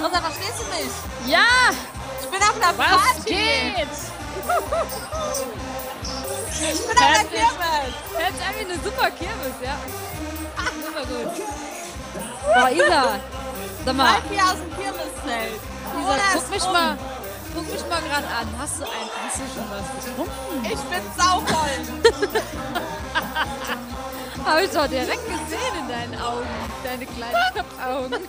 [0.00, 0.92] Larissa, verstehst du mich?
[1.32, 1.70] Ja,
[2.20, 3.34] Ich bin auf einer was Party.
[3.34, 3.92] geht?
[6.60, 7.24] Ich bin auf einer.
[7.24, 7.94] Kirmes.
[8.12, 9.76] Das ist irgendwie eine super Kirmes, ja.
[10.84, 11.32] Super gut.
[12.44, 13.04] Boah, Isa,
[13.84, 15.60] sag mal, Bleib hier aus dem Kirmeszelt.
[16.00, 16.72] Isa, guck mich rum.
[16.72, 16.98] mal,
[17.54, 18.48] guck mich mal gerade an.
[18.58, 18.90] Hast du ein,
[19.24, 20.64] hast du schon was getrunken?
[20.64, 21.76] Ich bin sauvoll.
[24.44, 26.46] Habe ich doch direkt gesehen in deinen Augen,
[26.84, 28.28] deine kleinen Köpfaugen.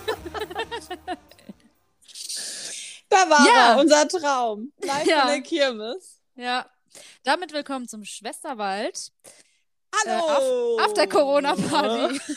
[3.10, 3.72] Da war Ja.
[3.74, 4.72] er, unser Traum.
[4.78, 5.22] Live Ja.
[5.22, 6.20] in der Kirmes.
[6.36, 6.70] Ja,
[7.24, 9.10] damit willkommen zum Schwesterwald.
[10.06, 10.78] Hallo!
[10.80, 12.20] Auf der Corona-Party.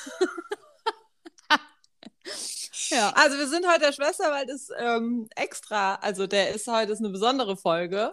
[2.89, 3.11] ja.
[3.16, 7.09] Also wir sind heute, der Schwesterwald ist ähm, extra, also der ist heute ist eine
[7.09, 8.11] besondere Folge.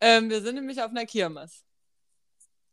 [0.00, 1.64] Ähm, wir sind nämlich auf einer Kirmes.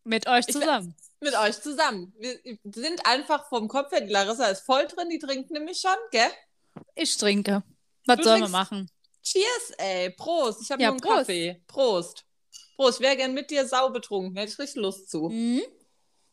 [0.03, 0.95] Mit euch Ich- zusammen.
[1.19, 2.13] Mit euch zusammen.
[2.19, 5.95] Wir sind einfach vom Kopf her, die Larissa ist voll drin, die trinkt nämlich schon,
[6.11, 6.29] gell?
[6.93, 7.63] Ich trinke.
[8.05, 8.91] Was Du sollen wir machen?
[9.25, 10.11] Cheers, ey.
[10.11, 10.61] Prost.
[10.61, 11.17] Ich habe Ja, nur einen Prost.
[11.27, 11.61] Kaffee.
[11.67, 12.25] Prost.
[12.75, 12.99] Prost.
[12.99, 14.35] Ich wäre gern mit dir sau betrunken.
[14.37, 15.29] Hätte ich richtig Lust zu.
[15.29, 15.61] Mhm.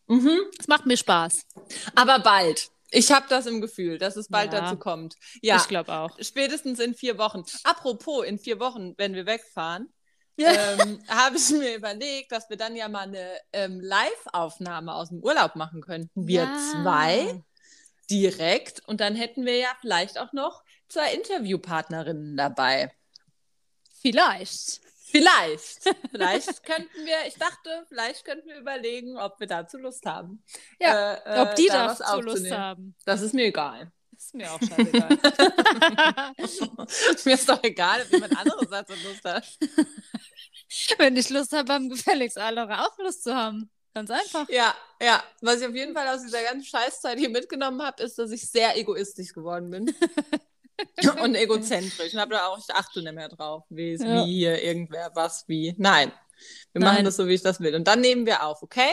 [0.08, 0.40] Mhm.
[0.58, 1.42] Es macht mir Spaß.
[1.94, 2.70] Aber bald.
[2.90, 4.60] Ich habe das im Gefühl, dass es bald Ja.
[4.60, 5.14] dazu kommt.
[5.40, 6.10] Ja, Ich glaube auch.
[6.20, 7.42] spätestens in vier Wochen.
[7.64, 9.90] Apropos, in vier Wochen, wenn wir wegfahren,
[10.36, 15.20] ähm, habe ich mir überlegt, dass wir dann ja mal eine ähm, Live-Aufnahme aus dem
[15.22, 16.26] Urlaub machen könnten.
[16.26, 16.58] Wir Ja.
[16.82, 17.42] zwei
[18.10, 18.82] direkt.
[18.86, 20.62] Und dann hätten wir ja vielleicht auch noch
[20.92, 22.92] zwei Interviewpartnerinnen dabei.
[24.00, 24.80] Vielleicht.
[25.12, 25.82] Vielleicht.
[26.10, 30.42] Vielleicht könnten wir, ich dachte, vielleicht könnten wir überlegen, ob wir dazu Lust haben.
[30.80, 32.94] Ja, Äh, Ob die äh, da dazu Lust haben.
[33.04, 33.92] Das ist mir egal.
[34.16, 35.08] Ist mir auch scheißegal.
[37.24, 39.58] mir ist doch egal, ob jemand anderes dazu Lust hat.
[40.98, 43.70] Wenn ich Lust habe, haben gefälligst andere auch Lust zu haben.
[43.92, 44.48] Ganz einfach.
[44.48, 45.22] Ja, ja.
[45.42, 48.48] Was ich auf jeden Fall aus dieser ganzen Scheißzeit hier mitgenommen habe, ist, dass ich
[48.48, 49.94] sehr egoistisch geworden bin.
[51.22, 52.12] und egozentrisch.
[52.14, 54.24] Und habe da auch, ich achte nicht mehr drauf, wie, es- Ja.
[54.24, 55.74] wie hier irgendwer was, wie.
[55.78, 56.10] Nein.
[56.72, 56.94] Wir Nein.
[56.94, 57.74] machen das so, wie ich das will.
[57.74, 58.90] Und dann nehmen wir auf, okay?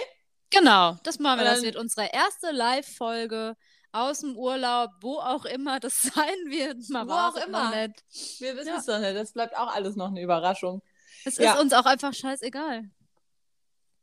[0.51, 1.45] Genau, das machen wir.
[1.45, 3.55] Das wird unsere erste Live-Folge
[3.91, 6.77] aus dem Urlaub, wo auch immer das sein wird.
[6.89, 7.75] Man Wo auch immer.
[7.75, 8.03] nicht.
[8.39, 8.77] Wir wissen Ja.
[8.77, 9.15] es doch nicht.
[9.15, 10.81] Das bleibt auch alles noch eine Überraschung.
[11.25, 11.53] Es Ja.
[11.53, 12.83] ist uns auch einfach scheißegal.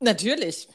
[0.01, 0.69] Natürlich.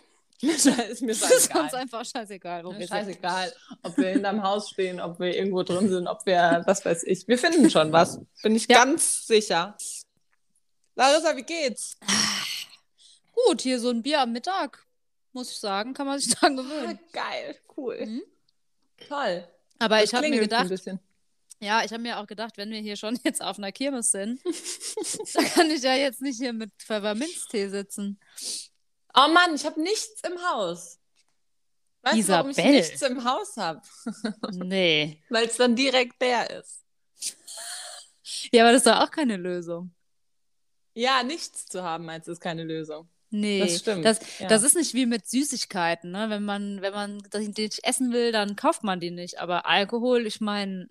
[0.49, 0.65] ist
[1.01, 1.75] mir Es ist uns scheißegal.
[1.75, 2.97] einfach scheißegal, wo Mir wir sind.
[2.97, 3.53] scheißegal,
[3.83, 7.27] ob wir hinterm Haus stehen, ob wir irgendwo drin sind, ob wir, was weiß ich.
[7.27, 8.19] Wir finden schon was.
[8.41, 8.83] Bin ich Ja.
[8.83, 9.77] ganz sicher.
[10.95, 11.97] Larissa, wie geht's?
[13.47, 14.85] Gut, hier so ein Bier am Mittag,
[15.33, 16.99] muss ich sagen, kann man sich dran Ah, gewöhnen.
[17.11, 18.05] geil, cool.
[18.05, 18.21] Mhm.
[19.07, 19.47] Toll.
[19.79, 20.69] Aber Das ich habe mir gedacht,
[21.59, 24.41] ja, ich habe mir auch gedacht, wenn wir hier schon jetzt auf einer Kirmes sind,
[25.33, 28.19] da kann ich ja jetzt nicht hier mit Pfefferminztee sitzen.
[29.13, 30.99] Oh Mann, ich habe nichts im Haus.
[32.03, 32.71] Weißt du, warum ich Isabel.
[32.71, 33.81] nichts im Haus habe?
[34.51, 35.21] Nee.
[35.29, 36.83] Weil es dann direkt der ist.
[38.51, 39.93] Ja, aber das ist doch auch keine Lösung.
[40.93, 43.07] Ja, nichts zu haben, meinst du, ist keine Lösung.
[43.29, 44.47] Nee, Das stimmt, Das, ja.
[44.49, 46.29] das ist nicht wie mit Süßigkeiten, ne?
[46.29, 49.39] Wenn man, wenn man die nicht essen will, dann kauft man die nicht.
[49.39, 50.89] Aber Alkohol, ich meine,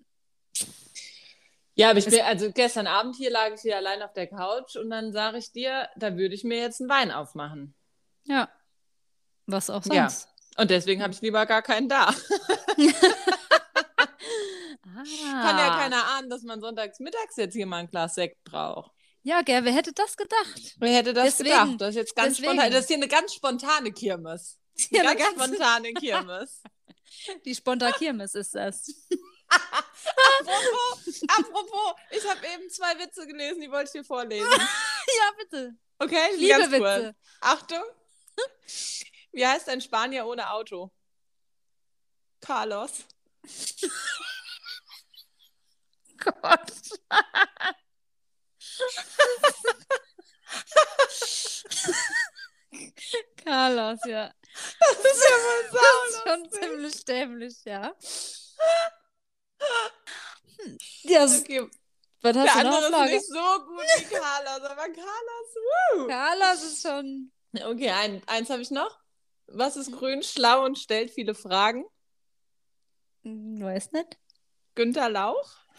[1.75, 4.75] Ja, aber ich bin, also gestern Abend hier lag ich hier allein auf der Couch
[4.75, 7.75] und dann sage ich dir, da würde ich mir jetzt einen Wein aufmachen.
[8.23, 8.49] Ja.
[9.47, 10.09] Was auch Ja.
[10.09, 10.27] sonst.
[10.57, 12.13] Und deswegen habe ich lieber gar keinen da.
[14.83, 15.03] Ah.
[15.43, 18.91] Kann ja keiner ahnen, dass man sonntags mittags jetzt hier mal ein Glas Sekt braucht.
[19.23, 20.75] Ja, gell, wer hätte das gedacht?
[20.77, 21.81] Wer hätte das Deswegen- gedacht?
[21.81, 22.51] Das ist jetzt ganz deswegen.
[22.53, 22.71] spontan.
[22.71, 24.57] Das ist hier eine ganz spontane Kirmes.
[24.89, 26.61] Ja, Eine ganz spontane Kirmes.
[27.45, 28.87] Die Spontakirmes ist das.
[29.49, 34.47] apropos, apropos, ich habe eben zwei Witze gelesen, die wollte ich dir vorlesen.
[34.49, 35.75] ja, bitte.
[35.99, 36.71] Okay, Ich liebe.
[36.71, 37.15] Witze.
[37.41, 37.83] Achtung.
[39.31, 40.91] Wie heißt ein Spanier ohne Auto?
[42.41, 43.05] Carlos.
[46.17, 46.71] Gott.
[53.43, 54.31] Carlos, ja.
[54.79, 57.93] Das ist ja wohl Das ist schon ziemlich dämlich, ja.
[60.59, 60.77] Hm.
[61.03, 61.67] Ja, s- Okay,
[62.21, 65.55] was der hast du noch andere ist nicht so gut wie Carlos, aber Carlos,
[65.95, 66.07] woo.
[66.07, 67.31] Carlos ist schon.
[67.53, 68.97] Okay, ein, eins habe ich noch.
[69.47, 71.85] Was ist grün, schlau und stellt viele Fragen?
[73.23, 74.17] Hm, Weiß nicht.
[74.75, 75.49] Günter Lauch?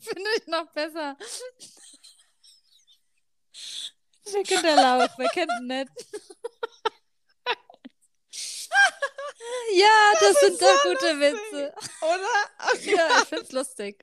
[0.00, 1.16] Finde ich noch besser.
[4.62, 5.08] Der Lauch?
[5.18, 5.90] Wer kennt ihn nicht?
[9.74, 11.20] ja, das, sind ist doch so gute lustig.
[11.20, 11.74] Witze.
[12.02, 12.72] Oder?
[12.72, 14.02] Okay, Ja, ich find's lustig.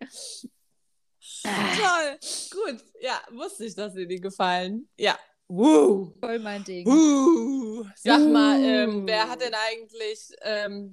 [1.48, 2.18] Toll.
[2.52, 2.84] Gut.
[3.02, 4.88] Ja, wusste ich, dass dir die gefallen.
[4.98, 5.18] Ja.
[5.48, 6.14] Woo.
[6.20, 6.86] Voll mein Ding.
[6.86, 7.86] Woo.
[7.96, 10.92] Sag mal, ähm, wer hat denn eigentlich ähm,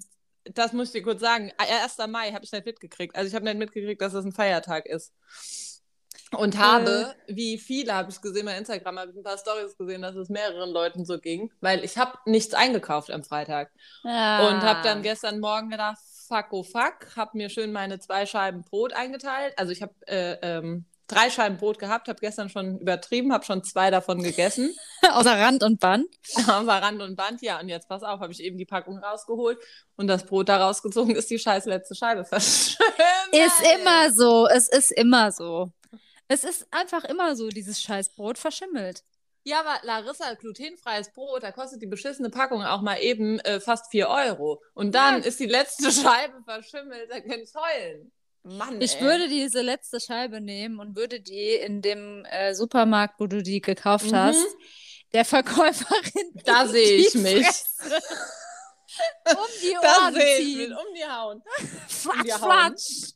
[0.53, 1.53] das muss ich dir kurz sagen.
[1.57, 1.99] 1.
[2.09, 3.17] Mai habe ich nicht mitgekriegt.
[3.17, 5.13] Also ich habe nicht mitgekriegt, dass das ein Feiertag ist.
[6.33, 10.03] Und habe, wie viele habe ich gesehen bei Instagram, habe ich ein paar Stories gesehen,
[10.03, 13.71] dass es mehreren Leuten so ging, weil ich habe nichts eingekauft am Freitag.
[14.03, 14.49] Ja.
[14.49, 18.63] Und habe dann gestern Morgen gedacht, fuck, oh fuck, habe mir schön meine zwei Scheiben
[18.63, 19.55] Brot eingeteilt.
[19.57, 23.63] Also ich habe äh, ähm, drei Scheiben Brot gehabt, habe gestern schon übertrieben, habe schon
[23.63, 24.75] zwei davon gegessen.
[25.11, 26.07] Außer Rand und Band.
[26.47, 27.61] War Rand und Band, ja.
[27.61, 29.59] Und jetzt pass auf, habe ich eben die Packung rausgeholt
[29.97, 32.93] und das Brot da rausgezogen, ist die scheiß letzte Scheibe verschwunden.
[33.33, 34.47] Ist immer so.
[34.47, 35.73] Es ist immer so.
[36.29, 39.03] Es ist einfach immer so, dieses Scheißbrot verschimmelt.
[39.47, 43.91] Ja, aber Larissa, glutenfreies Brot, da kostet die beschissene Packung auch mal eben äh, fast
[43.91, 44.63] 4 Euro.
[44.73, 45.29] Und dann Ja.
[45.29, 48.13] ist die letzte Scheibe verschimmelt, da könnt ihr heulen.
[48.43, 49.01] Mann, Ich ey.
[49.03, 53.61] würde diese letzte Scheibe nehmen und würde die in dem äh, Supermarkt, wo du die
[53.61, 54.17] gekauft Mhm.
[54.17, 54.47] hast,
[55.13, 57.47] der Verkäuferin Da sehe die ich mich.
[59.27, 60.73] Um die Da Ohren sehe ich mich, ziehen.
[60.73, 61.43] um die hauen.
[61.89, 62.39] Flatsch, die hauen.
[62.41, 63.13] flatsch.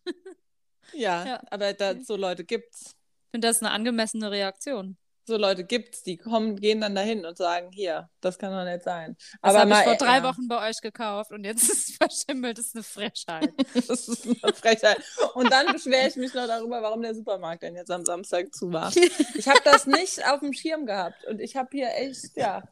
[0.93, 1.41] Ja, Ja.
[1.51, 2.87] aber da, so Leute gibt's.
[3.27, 4.97] Ich finde das eine angemessene Reaktion.
[5.29, 8.83] So Leute gibt's, die kommen, gehen dann dahin und sagen, hier, das kann doch nicht
[8.83, 9.15] sein.
[9.43, 11.97] Das aber habe ich vor drei ja, Wochen bei euch gekauft und jetzt ist es
[11.97, 12.57] verschimmelt.
[12.57, 13.53] Das ist eine Frechheit.
[13.75, 15.03] Das ist eine Frechheit.
[15.35, 18.73] Und dann beschwere ich mich noch darüber, warum der Supermarkt denn jetzt am Samstag zu
[18.73, 18.91] war.
[19.35, 22.63] Ich habe das nicht auf dem Schirm gehabt und ich habe hier echt, ja.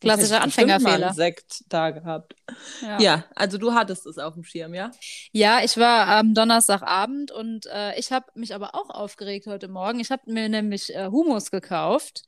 [0.00, 1.12] Klassischer Anfängerfehler.
[1.12, 2.34] Sekt da gehabt.
[2.82, 3.00] Ja.
[3.00, 3.24] Ja.
[3.34, 4.90] also du hattest es auf dem Schirm, ja?
[5.32, 9.98] Ja, ich war am Donnerstagabend und äh, ich habe mich aber auch aufgeregt heute Morgen.
[10.00, 12.24] Ich habe mir nämlich äh, Hummus gekauft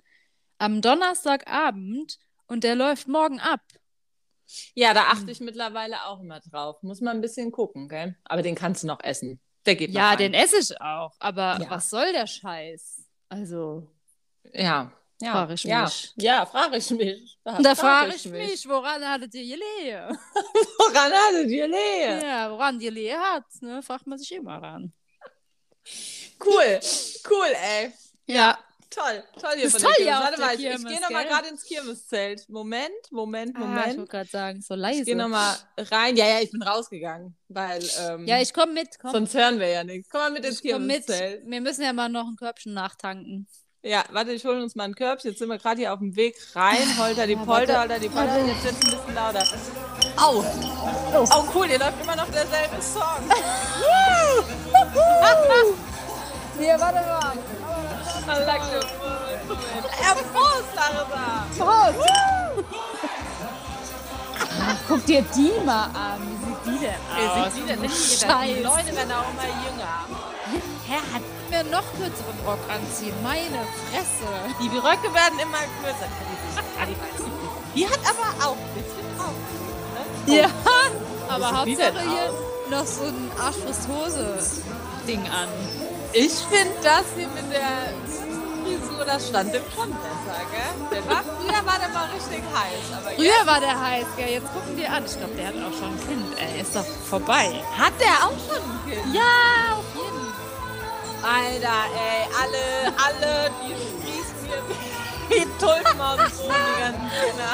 [0.58, 3.60] am Donnerstagabend und der läuft morgen ab.
[4.74, 5.18] Ja, da Hm.
[5.18, 6.82] achte ich mittlerweile auch immer drauf.
[6.82, 8.16] Muss man ein bisschen gucken, gell?
[8.24, 9.40] Aber den kannst du noch essen.
[9.64, 11.70] Der geht Ja, noch den esse ich auch, aber Ja.
[11.70, 13.04] was soll der Scheiß?
[13.28, 13.88] Also,
[14.52, 14.90] Ja.
[15.20, 15.82] Ja, Frag ich ja.
[15.84, 16.12] mich.
[16.16, 17.38] Ja, frage ich mich.
[17.44, 20.08] da frage ich mich, woran hattet ihr Lehe?
[20.78, 22.22] Woran hattet ihr Lehe?
[22.26, 24.92] Ja, woran die Lehe hat, ne, fragt man sich immer ran.
[26.44, 26.80] Cool,
[27.30, 27.92] cool, ey.
[28.26, 28.58] Ja,
[28.90, 32.48] Toll, toll hier von toll hier Warte mal, ich, ich gehe nochmal gerade ins Kirmeszelt.
[32.48, 33.98] Moment, Moment, Ah, ich Moment.
[33.98, 35.04] wollte gerade sagen, so ich leise.
[35.04, 36.16] gehe nochmal rein.
[36.16, 39.12] Ja, ja, ich bin rausgegangen, weil ähm, Ja, ich komme mit, komm.
[39.12, 40.08] sonst hören wir ja nichts.
[40.10, 40.62] Komm mal mit ins Ich.
[40.62, 41.42] Kirmeszelt.
[41.46, 43.46] Wir müssen ja mal noch ein Körbchen nachtanken.
[43.82, 45.30] Ja, warte, ich hole uns mal ein Körbchen.
[45.30, 46.76] Jetzt sind wir gerade hier auf dem Weg rein.
[46.98, 47.80] Holter die Polter.
[47.80, 48.44] Holter die Polter.
[48.44, 49.42] Jetzt wird es ein bisschen lauter.
[50.16, 50.44] Au!
[51.14, 53.00] Oh, cool, hier läuft immer noch derselbe Song.
[56.58, 57.32] Hier, warte mal.
[58.26, 58.32] The
[60.02, 61.94] Ja, Prost, Larissa!
[64.86, 66.20] Guck dir die mal an.
[66.20, 66.78] Wie sieht die
[67.66, 67.82] denn aus?
[67.82, 68.62] Wie sieht die denn.
[68.62, 69.94] Leute werden auch immer jünger.
[70.86, 73.14] Hä, hat mir noch kürzeren Rock anziehen.
[73.22, 74.30] Meine Fresse.
[74.60, 76.08] Die Röcke werden immer kürzer.
[77.74, 79.34] Die, hat aber auch ein bisschen drauf.
[80.26, 80.36] Ne?
[80.36, 80.48] Ja,
[81.28, 82.32] aber Hauptsache hier
[82.70, 85.48] noch so ein Arschfristhose-Ding an.
[86.12, 87.94] Ich finde das hier mit der
[88.64, 90.88] Frisur, das stand dem schon besser, gell?
[90.90, 94.28] Der war, früher war der mal richtig heiß, aber jetzt Früher war der heiß, gell?
[94.28, 95.04] Jetzt gucken die an.
[95.06, 96.26] Ich glaube, der hat auch schon ein Kind.
[96.38, 97.62] Ey, ist doch vorbei.
[97.78, 99.14] hat der auch schon ein Kind.
[99.14, 100.19] Ja, auf jeden
[101.22, 102.64] Alter, ey, alle,
[103.04, 104.62] alle, die sprießen mir
[105.28, 107.52] wie Tulpen aus dem Boden, die ganzen Kinder.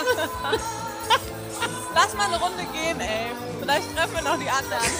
[1.94, 3.26] Lass mal eine Runde gehen, ey.
[3.60, 4.90] Vielleicht treffen wir noch die anderen.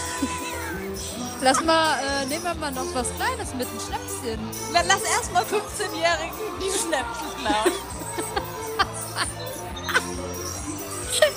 [1.43, 4.41] Lass mal, äh, nehmen wir mal noch was Kleines mit, ein Schnäpschen.
[4.73, 7.73] La- Lass erst mal 15-Jährigen die Schnäpse klauen.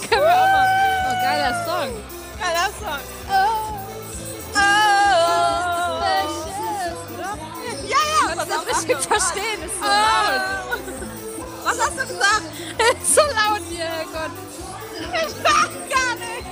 [0.09, 0.67] Können wir auch mal.
[1.09, 1.89] Oh, geiler Song.
[2.39, 3.01] Geiler Song.
[3.29, 3.68] Oh.
[8.49, 10.79] Das nicht richtig verstehen, ist so laut.
[11.39, 11.65] Oh.
[11.65, 12.43] Was hast du gesagt?
[13.01, 14.31] Ist so laut hier, Herrgott.
[14.99, 16.47] Ich sag gar nicht.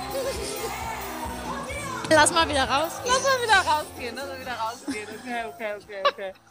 [2.10, 2.92] Lass mal wieder raus.
[3.04, 5.08] Lass mal wieder rausgehen, lass mal wieder rausgehen.
[5.20, 6.32] Okay, okay, okay, okay.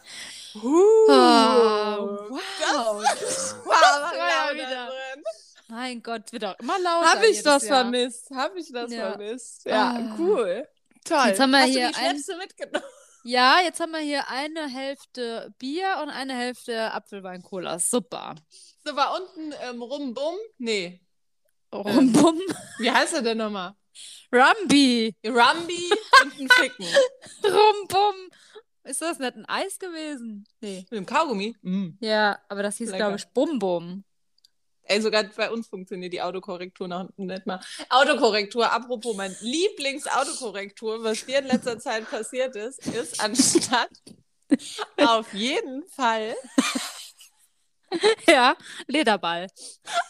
[0.60, 2.30] Oh, wow.
[2.30, 3.04] wow.
[3.20, 4.86] Das war ja wieder.
[4.88, 5.24] drin.
[5.68, 7.12] Mein Gott, wird auch immer lauter.
[7.12, 7.82] Habe ich das Jahr.
[7.82, 8.32] vermisst?
[8.34, 9.10] Habe ich das Ja.
[9.12, 9.66] vermisst?
[9.66, 10.16] Ja, Ah.
[10.18, 10.68] cool.
[11.04, 11.28] Toll.
[11.28, 12.86] Jetzt haben wir Hast hier du die Schnäpse mitgenommen?
[13.28, 17.78] Ja, jetzt haben wir hier eine Hälfte Bier und eine Hälfte Apfelwein-Cola.
[17.78, 18.36] Super.
[18.86, 20.36] So war unten ähm, Rumbum.
[20.58, 21.02] Nee.
[21.74, 22.40] Rumbum.
[22.80, 23.76] Wie heißt er denn nochmal?
[24.32, 25.14] Rumbi.
[25.26, 25.90] Rumbi
[26.24, 26.86] und ein Ficken.
[27.44, 28.16] Rumbum.
[28.86, 30.48] Ist das nicht ein Eis gewesen?
[30.62, 30.86] Nee.
[30.90, 31.54] Mit dem Kaugummi?
[31.62, 31.98] Mm.
[32.00, 34.06] Ja, aber das hieß, glaube ich, Bum Bum.
[34.90, 37.60] Ey, sogar bei uns funktioniert die Autokorrektur noch nicht mal.
[37.90, 43.90] Autokorrektur, apropos, mein Lieblingsautokorrektur, was dir in letzter Zeit passiert ist, ist anstatt
[44.98, 46.36] auf jeden Fall
[48.28, 48.56] Ja,
[48.88, 49.48] Lederball.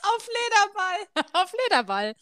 [0.03, 1.25] auf Lederball.
[1.34, 2.15] Auf Lederball.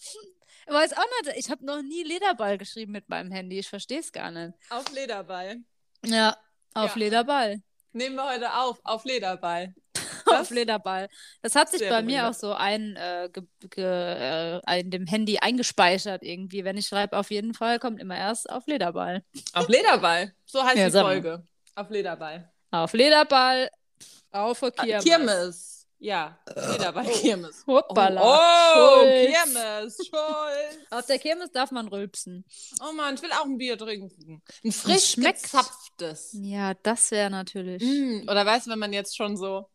[0.68, 3.60] Ich weiß auch nicht, ich habe noch nie Lederball geschrieben mit meinem Handy.
[3.60, 4.54] Ich verstehe es gar nicht.
[4.70, 5.58] Auf Lederball.
[6.04, 6.36] Ja,
[6.74, 7.00] auf Ja.
[7.00, 7.62] Lederball.
[7.94, 8.80] Nehmen wir heute auf.
[8.84, 9.74] Auf Lederball.
[10.42, 11.08] Auf Lederball.
[11.42, 15.06] Das hat sich Sehr bei mir auch so ein, äh, ge, ge, äh, in dem
[15.08, 16.64] Handy eingespeichert irgendwie.
[16.64, 19.24] Wenn ich schreibe, auf jeden Fall, kommt immer erst auf Lederball.
[19.54, 20.34] Auf Lederball.
[20.46, 21.00] So heißt Ja, die.
[21.00, 21.48] Folge.
[21.76, 22.52] Auf Lederball.
[22.72, 23.70] Auf Lederball,
[24.32, 25.04] auf Ah, Kirmes.
[25.04, 25.72] Kirmes.
[25.98, 26.38] Ja,
[26.74, 27.64] Lederball, Kirmes.
[27.66, 28.22] Hoppala.
[28.22, 29.32] Oh, Schulz.
[29.34, 29.96] Kirmes.
[29.98, 30.88] Schulz.
[30.92, 32.44] Auf der Kirmes darf man rülpsen.
[32.82, 34.42] Oh Mann, ich will auch ein Bier trinken.
[34.64, 36.32] Ein frisch gezapftes.
[36.42, 37.82] Ja, das wäre natürlich.
[37.82, 39.70] Mm, Oder weißt du, wenn man jetzt schon so,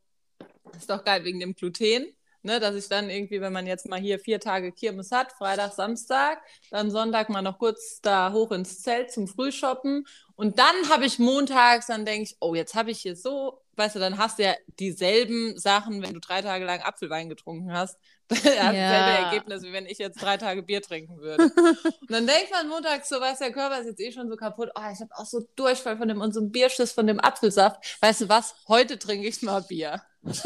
[0.77, 2.07] ist doch geil wegen dem Gluten,
[2.43, 5.73] ne, dass ich dann irgendwie, wenn man jetzt mal hier vier Tage Kirmes hat, Freitag,
[5.73, 11.05] Samstag, dann Sonntag mal noch kurz da hoch ins Zelt zum Frühshoppen und dann habe
[11.05, 14.39] ich montags, dann denke ich, oh, jetzt habe ich hier so, weißt du, dann hast
[14.39, 17.99] du ja dieselben Sachen, wenn du drei Tage lang Apfelwein getrunken hast,
[18.29, 19.19] dasselbe Ja.
[19.25, 21.45] Ergebnis, wie wenn ich jetzt drei Tage Bier trinken würde.
[22.01, 24.37] Und dann denkt man montags so, weißt du, der Körper ist jetzt eh schon so
[24.37, 24.71] kaputt.
[24.75, 27.99] Oh, ich habe auch so Durchfall von dem und so einen Bierschiss von dem Apfelsaft.
[28.01, 28.55] Weißt du was?
[28.69, 30.03] Heute trinke ich mal Bier.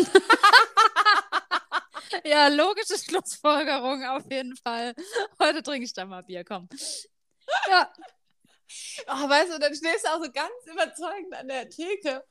[2.25, 4.95] Ja, logische Schlussfolgerung auf jeden Fall.
[5.39, 6.69] Heute trinke ich da mal Bier, komm.
[7.69, 7.91] Ja,
[9.07, 12.25] Oh, weißt du, dann stehst du auch so ganz überzeugend an der Theke.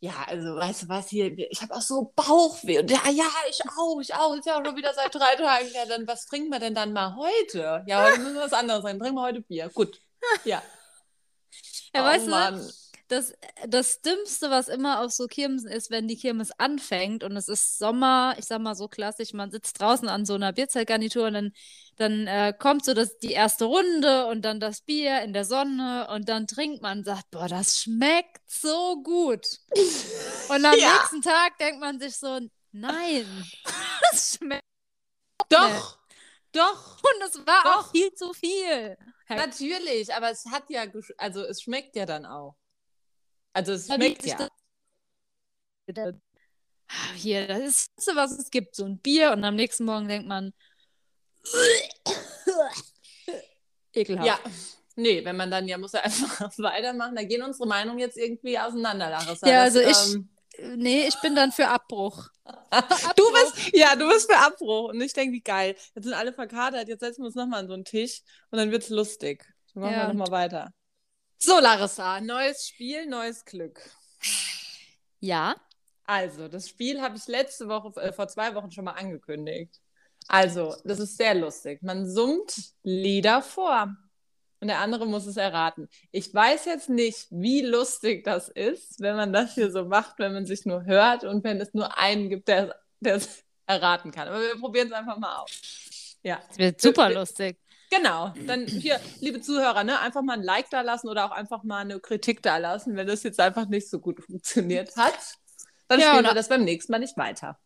[0.00, 1.36] Ja, also, weißt du was hier?
[1.50, 2.78] Ich habe auch so Bauchweh.
[2.78, 4.34] Und ja, ja, ich auch, ich auch.
[4.34, 5.68] Ist ja auch schon wieder seit drei Tagen.
[5.74, 7.84] Ja, dann was trinken wir denn dann mal heute?
[7.86, 8.98] Ja, heute müssen wir was anderes sein.
[8.98, 9.68] Trinken wir heute Bier.
[9.70, 10.00] Gut.
[10.44, 10.62] Ja.
[11.94, 12.72] ja oh, weißt du, Mann.
[13.08, 13.32] Das,
[13.66, 17.78] das Dümmste, was immer auf so Kirmesen ist, wenn die Kirmes anfängt und es ist
[17.78, 21.52] Sommer, ich sag mal so klassisch, man sitzt draußen an so einer Bierzeltgarnitur und dann,
[21.96, 26.08] dann äh, kommt so das, die erste Runde und dann das Bier in der Sonne
[26.14, 29.46] und dann trinkt man und sagt, boah, das schmeckt so gut.
[30.48, 30.92] Und am Ja.
[30.94, 32.40] nächsten Tag denkt man sich so,
[32.72, 33.44] nein,
[34.12, 34.64] das schmeckt
[35.50, 35.98] Doch.
[36.52, 36.96] Doch.
[37.02, 37.76] und es war Doch.
[37.88, 38.96] auch viel zu viel.
[39.28, 40.84] Natürlich, aber es hat ja,
[41.18, 42.56] also es schmeckt ja dann auch.
[43.58, 44.48] Also es schmeckt ja.
[45.86, 46.14] das-
[47.16, 50.28] Hier, das ist das was es gibt, so ein Bier und am nächsten Morgen denkt
[50.28, 50.52] man,
[53.92, 54.26] ekelhaft.
[54.26, 54.38] Ja.
[54.96, 57.16] Nee, wenn man dann, ja, muss er einfach weitermachen.
[57.16, 59.46] Da gehen unsere Meinungen jetzt irgendwie auseinander, Larissa.
[59.48, 60.28] Ja, Das, also ich- ähm,
[60.76, 62.30] Nee, ich bin dann für Abbruch.
[63.16, 64.88] du bist, ja, du bist für Abbruch.
[64.88, 65.76] Und ich denke, wie geil.
[65.94, 68.72] Jetzt sind alle verkadert, jetzt setzen wir uns nochmal an so einen Tisch und dann
[68.72, 69.44] wird's lustig.
[69.74, 70.00] Dann machen Ja.
[70.08, 70.72] wir nochmal weiter.
[71.40, 73.80] So, Larissa, neues Spiel, neues Glück.
[75.20, 75.54] Ja.
[76.04, 79.80] Also, das Spiel habe ich letzte Woche, äh, vor zwei Wochen schon mal angekündigt.
[80.26, 81.80] Also, das ist sehr lustig.
[81.82, 83.96] Man summt Lieder vor
[84.60, 85.88] und der andere muss es erraten.
[86.10, 90.32] Ich weiß jetzt nicht, wie lustig das ist, wenn man das hier so macht, wenn
[90.32, 94.26] man sich nur hört und wenn es nur einen gibt, der es erraten kann.
[94.26, 96.16] Aber wir probieren es einfach mal aus.
[96.22, 97.58] Ja, Das wird super lustig.
[97.90, 98.32] Genau.
[98.46, 101.80] Dann hier, liebe Zuhörer, ne, einfach mal ein Like da lassen oder auch einfach mal
[101.80, 105.18] eine Kritik da lassen, wenn das jetzt einfach nicht so gut funktioniert hat.
[105.88, 107.58] Dann Ja, spielen wir das beim nächsten Mal nicht weiter.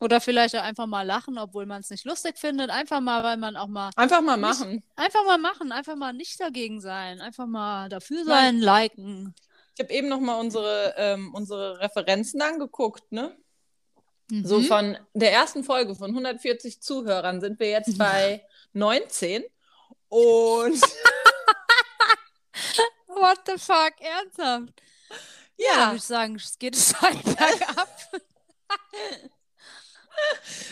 [0.00, 2.70] Oder vielleicht auch einfach mal lachen, obwohl man es nicht lustig findet.
[2.70, 3.90] Einfach mal, weil man auch mal.
[3.96, 4.82] Einfach mal machen.
[4.96, 7.20] Einfach mal machen, einfach mal nicht dagegen sein.
[7.20, 9.34] Einfach mal dafür sein, liken.
[9.74, 13.36] Ich habe eben noch mal unsere, ähm, unsere Referenzen angeguckt, ne?
[14.30, 14.46] Mhm.
[14.46, 19.42] So von der ersten Folge von 140 Zuhörern sind wir jetzt bei 19.
[20.14, 20.80] Und
[23.08, 24.80] What the fuck, ernsthaft?
[25.56, 27.88] Ja, ja, würde ich sagen, es geht steil bergab.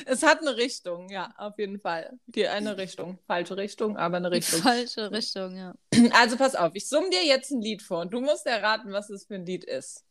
[0.07, 2.13] es hat eine Richtung, ja, auf jeden Fall.
[2.27, 3.19] Die eine Richtung.
[3.27, 4.61] Falsche Richtung, aber eine Die Richtung.
[4.63, 5.75] falsche Richtung, ja.
[6.13, 9.11] Also pass auf, ich summe dir jetzt ein Lied vor und du musst erraten, was
[9.11, 10.05] es für ein Lied ist.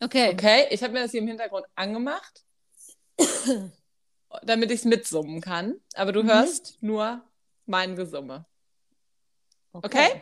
[0.00, 0.30] Okay.
[0.34, 2.44] Okay, ich habe mir das hier im Hintergrund angemacht,
[4.42, 5.80] damit ich es mitsummen kann.
[5.94, 6.28] Aber du Mhm.
[6.28, 7.22] hörst nur
[7.72, 8.44] mein Gesumme.
[9.72, 10.20] Okay?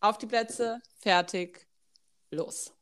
[0.00, 1.66] Auf die Plätze, fertig,
[2.30, 2.74] los.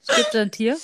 [0.00, 0.78] Es gibt ein Tier.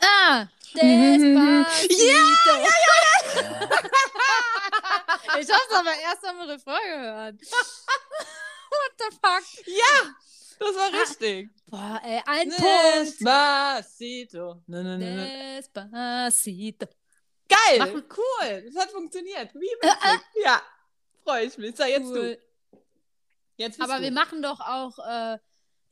[0.00, 2.04] Ah, Despacito.
[2.04, 3.40] Ja, ja, ja.
[5.40, 7.36] ich hab's aber erst am Refrain gehört.
[8.98, 9.66] The fuck?
[9.66, 10.14] Ja,
[10.58, 11.50] Das war richtig.
[11.66, 12.62] Boah, ey, ein Punkt.
[12.96, 14.62] Despacito.
[14.66, 15.56] Ne, ne, ne.
[15.58, 16.86] Despacito.
[17.48, 18.70] Geil, Machen- cool.
[18.72, 19.54] Das hat funktioniert.
[19.54, 20.20] Wie witzig.
[20.44, 20.60] Ja,
[21.24, 21.76] freue ich mich.
[21.76, 22.38] So, jetzt Cool.
[22.72, 22.78] du.
[23.56, 24.02] Jetzt Aber du.
[24.02, 25.38] wir machen doch auch, äh,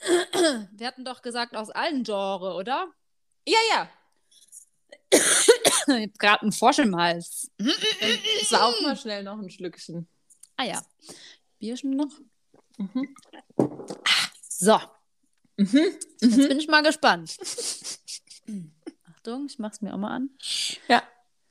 [0.72, 2.88] wir hatten doch gesagt, aus allen Genres, oder?
[3.46, 3.88] Ja, ja.
[5.10, 5.48] Ich
[5.88, 7.50] hab gerade einen Frosch im Hals.
[8.44, 10.08] Sauf mal schnell noch ein Schlückchen.
[10.56, 10.82] Ah ja.
[11.58, 12.10] Bierchen noch?
[12.78, 13.14] Mhm.
[14.48, 14.78] So,
[15.58, 15.78] Mhm.
[16.20, 17.36] jetzt bin ich mal gespannt.
[19.14, 20.30] Achtung, ich mach's mir auch mal an.
[20.88, 21.02] Ja.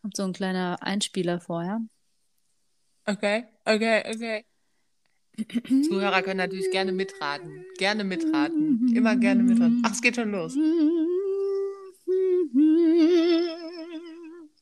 [0.01, 1.82] Kommt so ein kleiner Einspieler vorher.
[3.08, 4.46] Okay, okay, okay.
[5.88, 7.65] Zuhörer können natürlich gerne mitraten.
[7.77, 8.96] Gerne mitraten.
[8.96, 9.82] Immer gerne mitraten.
[9.86, 10.55] Ach, es geht schon los.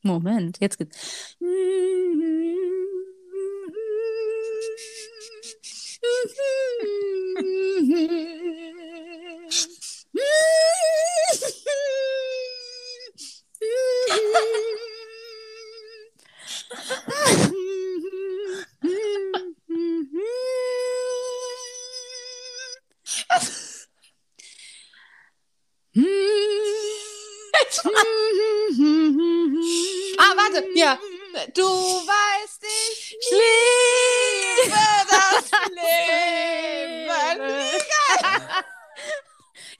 [0.02, 1.36] Moment, jetzt geht's.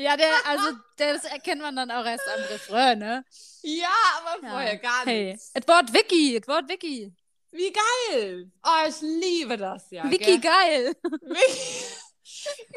[0.05, 3.25] Ja, der, also, das erkennt man dann auch erst am Refrain, ne?
[3.63, 4.51] Ja, aber Ja.
[4.51, 5.51] vorher gar Hey, nichts.
[5.55, 7.11] es Wort Vicky, es Wort Vicky.
[7.51, 8.51] Wie geil.
[8.65, 10.11] Oh, ich liebe das ja.
[10.11, 10.93] Vicky, geil.
[11.03, 11.85] Vicky.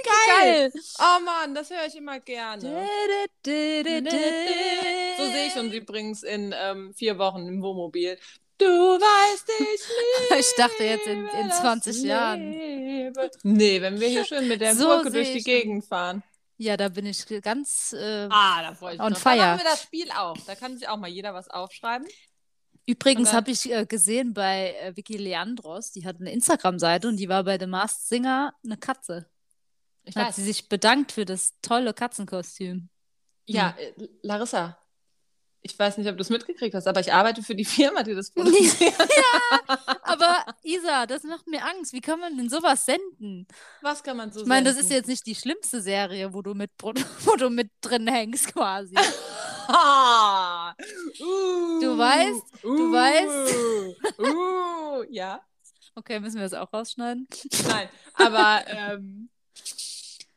[0.04, 0.72] Geil.
[0.72, 0.72] Geil.
[1.00, 2.62] Oh Mann, das höre ich immer gerne.
[5.18, 8.18] So sehe ich uns übrigens in ähm, vier Wochen im Wohnmobil.
[8.58, 9.82] Du weißt, ich
[10.30, 12.52] liebe Ich dachte jetzt in- in das 20 Jahren.
[12.52, 13.30] Leben.
[13.44, 16.24] Nee, wenn wir hier schön mit der So sehe durch die ich Gegend fahren.
[16.58, 17.94] Ja, da bin ich ganz.
[17.94, 19.06] Äh, Ah, da freue ich mich.
[19.06, 19.22] On drauf.
[19.22, 19.38] fire.
[19.38, 20.38] Da machen wir das Spiel auch.
[20.48, 22.08] Da kann sich auch mal jeder was aufschreiben.
[22.86, 27.18] Übrigens dann- habe ich äh, gesehen bei äh, Vicky Leandros, die hat eine Instagram-Seite und
[27.18, 29.30] die war bei The Masked Singer eine Katze.
[30.04, 32.90] Ich Hat sie sich bedankt für das tolle Katzenkostüm.
[33.46, 34.78] Ja, äh, Larissa,
[35.62, 38.16] ich weiß nicht, ob du es mitgekriegt hast, aber ich arbeite für die Firma, die
[38.16, 38.94] das produziert.
[40.04, 41.94] Aber Isa, das macht mir Angst.
[41.94, 43.48] Wie kann man denn sowas senden?
[43.82, 44.96] Was kann man so Ich meine, das ist senden?
[44.98, 48.96] jetzt nicht die schlimmste Serie, wo du mit, wo du mit drin hängst quasi.
[49.70, 50.72] Uh,
[51.82, 54.20] Du weißt, du weißt.
[54.20, 55.42] Uh, ja,
[55.96, 57.28] Okay, müssen wir das auch rausschneiden?
[57.68, 59.30] nein, aber, ähm,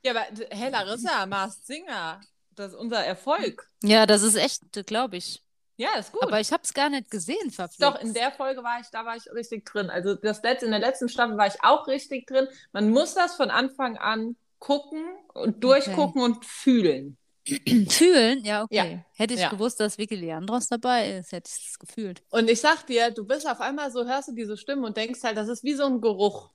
[0.02, 2.20] ja, aber, hey, Larissa, Mars Singer,
[2.60, 3.68] das ist unser Erfolg.
[3.82, 5.42] Ja, das ist echt, glaube ich.
[5.76, 6.22] Ja, ist gut.
[6.22, 7.82] Aber ich habe es gar nicht gesehen, verflixt.
[7.82, 9.88] Doch, in der Folge war ich, da war ich richtig drin.
[9.88, 12.46] Also das letzte, in der letzten Staffel war ich auch richtig drin.
[12.72, 17.16] Man muss das von Anfang an gucken und durchgucken und fühlen.
[17.88, 18.44] Fühlen?
[18.44, 18.74] Ja, okay.
[18.76, 19.04] Ja.
[19.14, 19.48] Hätte ich Ja.
[19.48, 22.22] gewusst, dass Vicky Leandros dabei ist, hätte ich es gefühlt.
[22.28, 25.20] Und ich sag dir, du bist auf einmal so, hörst du diese Stimme und denkst
[25.22, 26.50] halt, das ist wie so ein Geruch.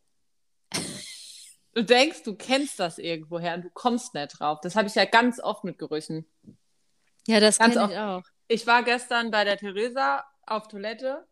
[1.76, 4.60] Du denkst, du kennst das irgendwoher und du kommst nicht drauf.
[4.64, 6.26] Das habe ich ja ganz oft mit Gerüchen.
[7.28, 8.24] Ja, das Ganz ich auch.
[8.48, 11.26] Ich war gestern bei der Theresa auf Toilette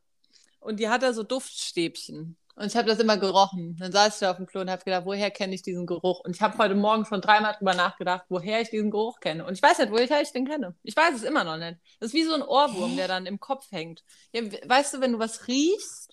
[0.60, 2.36] und die hat da so Duftstäbchen.
[2.56, 3.78] Und ich habe das immer gerochen.
[3.80, 6.20] Dann saß ich da auf dem Klo und habe gedacht, woher kenne ich diesen Geruch?
[6.20, 9.46] Und ich habe heute Morgen schon dreimal drüber nachgedacht, woher ich diesen Geruch kenne.
[9.46, 10.76] Und ich weiß nicht, woher ich den kenne.
[10.84, 11.80] Ich weiß es immer noch nicht.
[12.00, 14.04] Das ist wie so ein Ohrwurm, der dann im Kopf hängt.
[14.34, 16.13] Ja, we- weißt du, wenn du was riechst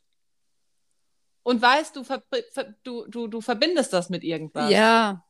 [1.43, 2.05] und weißt, du,
[2.85, 4.71] du, du, du verbindest das mit irgendwas.
[4.71, 5.25] Ja,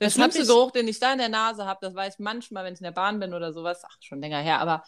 [0.00, 2.64] Der schlimmste ich- Geruch, den ich da in der Nase habe, das weiß ich manchmal,
[2.64, 4.84] wenn ich in der Bahn bin oder sowas, ach, schon länger her, aber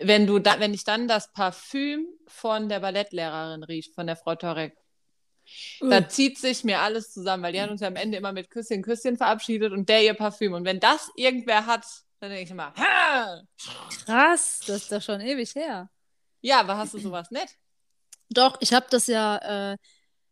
[0.00, 4.34] wenn du da, wenn ich dann das Parfüm von der Ballettlehrerin rieche, von der Frau
[4.34, 4.76] Torek,
[5.80, 8.50] da zieht sich mir alles zusammen, weil die haben uns ja am Ende immer mit
[8.50, 10.54] Küsschen, Küsschen verabschiedet und der ihr Parfüm.
[10.54, 11.86] Und wenn das irgendwer hat,
[12.18, 13.42] dann denke ich immer, ha!
[14.04, 15.88] krass, das ist doch schon ewig her.
[16.40, 17.56] Ja, aber hast du sowas nicht?
[18.30, 19.76] Doch, ich habe das ja, äh,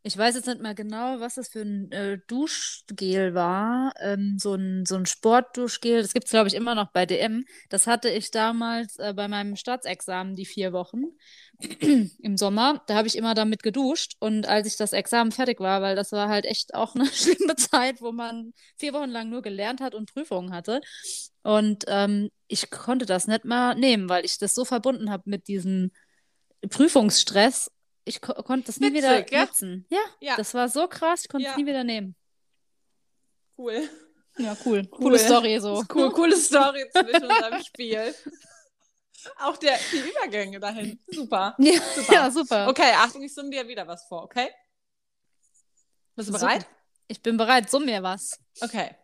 [0.07, 3.94] ich weiß jetzt nicht mal genau, was das für ein äh, Duschgel war.
[4.00, 7.46] Ähm, so ein, so ein Sportduschgel, das gibt es, glaube ich, immer noch bei DM.
[7.70, 11.04] Das hatte ich damals äh, bei meinem Staatsexamen, die vier Wochen
[12.20, 12.83] im Sommer.
[12.87, 14.16] Da habe ich immer damit geduscht.
[14.20, 17.57] Und als ich das Examen fertig war, weil das war halt echt auch eine schlimme
[17.57, 20.83] Zeit, wo man vier Wochen lang nur gelernt hat und Prüfungen hatte.
[21.42, 25.48] Und ähm, ich konnte das nicht mal nehmen, weil ich das so verbunden habe mit
[25.48, 25.92] diesem
[26.68, 27.70] Prüfungsstress.
[28.05, 29.45] Ich ko konnte das nie wieder Witzig, ja?
[29.47, 29.87] nutzen.
[29.90, 30.37] Ja, Ja.
[30.37, 31.57] das war so krass, ich konnte es Ja.
[31.59, 32.14] nie wieder nehmen.
[33.57, 33.88] Cool.
[34.37, 34.85] Ja, cool.
[34.88, 35.83] Coole Story so.
[35.95, 38.14] Cool, coole Story zwischen unserem Spiel.
[39.38, 41.01] Auch der, die Übergänge dahin.
[41.07, 41.55] Super.
[41.59, 42.12] Ja, Super.
[42.12, 42.69] ja, super.
[42.69, 44.51] Okay, Achtung, ich summe dir wieder was vor, okay?
[46.17, 46.47] Bist du Super.
[46.47, 46.67] bereit?
[47.09, 48.38] Ich bin bereit, summ mir was.
[48.61, 48.95] Okay.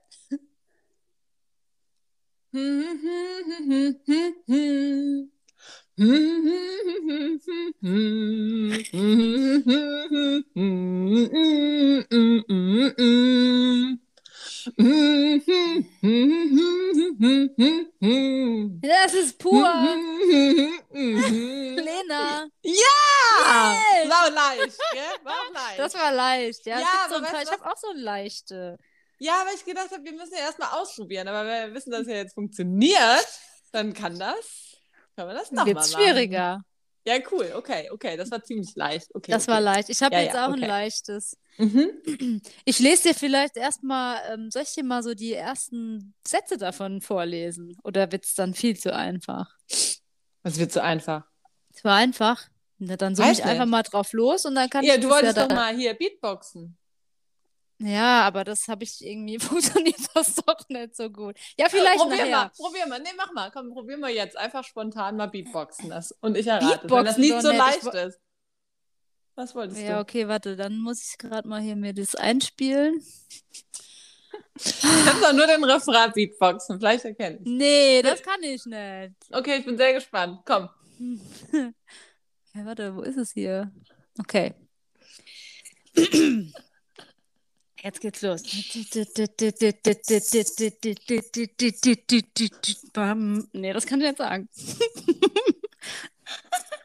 [18.82, 19.62] Das ist pur.
[20.92, 22.48] Lena.
[22.62, 23.74] Ja!
[23.74, 24.10] Yes!
[24.10, 25.02] War leicht, gell?
[25.22, 25.78] War leicht.
[25.78, 26.66] Das war leicht.
[26.66, 28.78] Ja, Ja, es so ein paar, ich habe auch so ein leichte.
[29.18, 31.28] ja, weil ich gedacht habe, wir müssen ja erstmal ausprobieren.
[31.28, 33.26] Aber wenn wir wissen, dass ja jetzt funktioniert,
[33.72, 34.69] dann kann das.
[35.20, 35.92] Kann man das nochmal machen.
[35.92, 36.62] schwieriger.
[37.06, 37.52] Ja, cool.
[37.56, 38.16] Okay, okay.
[38.16, 39.08] Das war ziemlich leicht.
[39.14, 39.52] Okay, Das okay.
[39.52, 39.88] war leicht.
[39.88, 40.62] Ich habe Ja, jetzt ja, auch okay.
[40.62, 41.36] ein leichtes.
[41.58, 41.90] Mhm.
[42.64, 47.00] Ich lese dir vielleicht erstmal, ähm, soll ich dir mal so die ersten Sätze davon
[47.00, 47.76] vorlesen?
[47.84, 49.50] Oder wird es dann viel zu einfach?
[50.42, 51.26] Das wird so einfach.
[51.74, 52.48] Es war einfach.
[52.78, 53.70] Na, dann suche ich einfach nicht.
[53.70, 55.94] mal drauf los und dann kann Ja, ich du das wolltest ja doch mal hier
[55.94, 56.76] Beatboxen.
[57.82, 61.36] Ja, aber das habe ich irgendwie, funktioniert das doch nicht so gut.
[61.58, 62.30] Ja, vielleicht probier nachher.
[62.30, 63.00] mal, probier mal.
[63.00, 63.50] Nee, mach mal.
[63.50, 64.36] Komm, probier mal jetzt.
[64.36, 65.88] Einfach spontan mal Beatboxen.
[65.88, 66.12] Das.
[66.20, 67.58] Und ich errate, es, wenn das Beatboxen doch so nicht.
[67.58, 68.20] leicht Ich ist.
[69.34, 70.00] Was wolltest Ja, du?
[70.00, 73.02] okay, warte, dann muss ich gerade mal hier mir das einspielen.
[74.56, 76.78] Ich hab doch nur den Refrain Beatboxen.
[76.78, 77.42] Vielleicht erkenne ich.
[77.46, 79.14] Nee, das kann ich nicht.
[79.30, 80.40] Okay, ich bin sehr gespannt.
[80.44, 80.68] Komm.
[82.52, 83.70] Ja, warte, wo ist es hier?
[84.18, 84.54] Okay.
[87.82, 88.42] Jetzt geht's los.
[93.52, 94.48] Nee, das kann ich nicht sagen.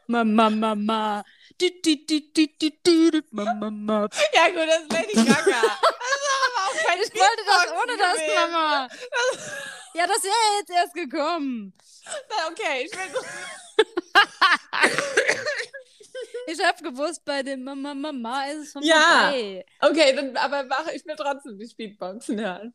[0.06, 1.24] Mama, Mama.
[3.34, 4.08] Mama.
[4.34, 5.62] Ja, gut, das ist Lady Gaga.
[7.02, 8.18] Ich wollte das ohne das.
[8.34, 8.88] Mama.
[9.94, 11.72] Ja, das wäre jetzt erst gekommen.
[12.50, 13.06] Okay, ich will
[16.48, 18.94] Ich habe gewusst, bei dem Mama, Mama ist es schon Ja.
[19.30, 19.64] vorbei.
[19.80, 22.74] Okay, dann, aber mach, ich will trotzdem die Beatboxen hören.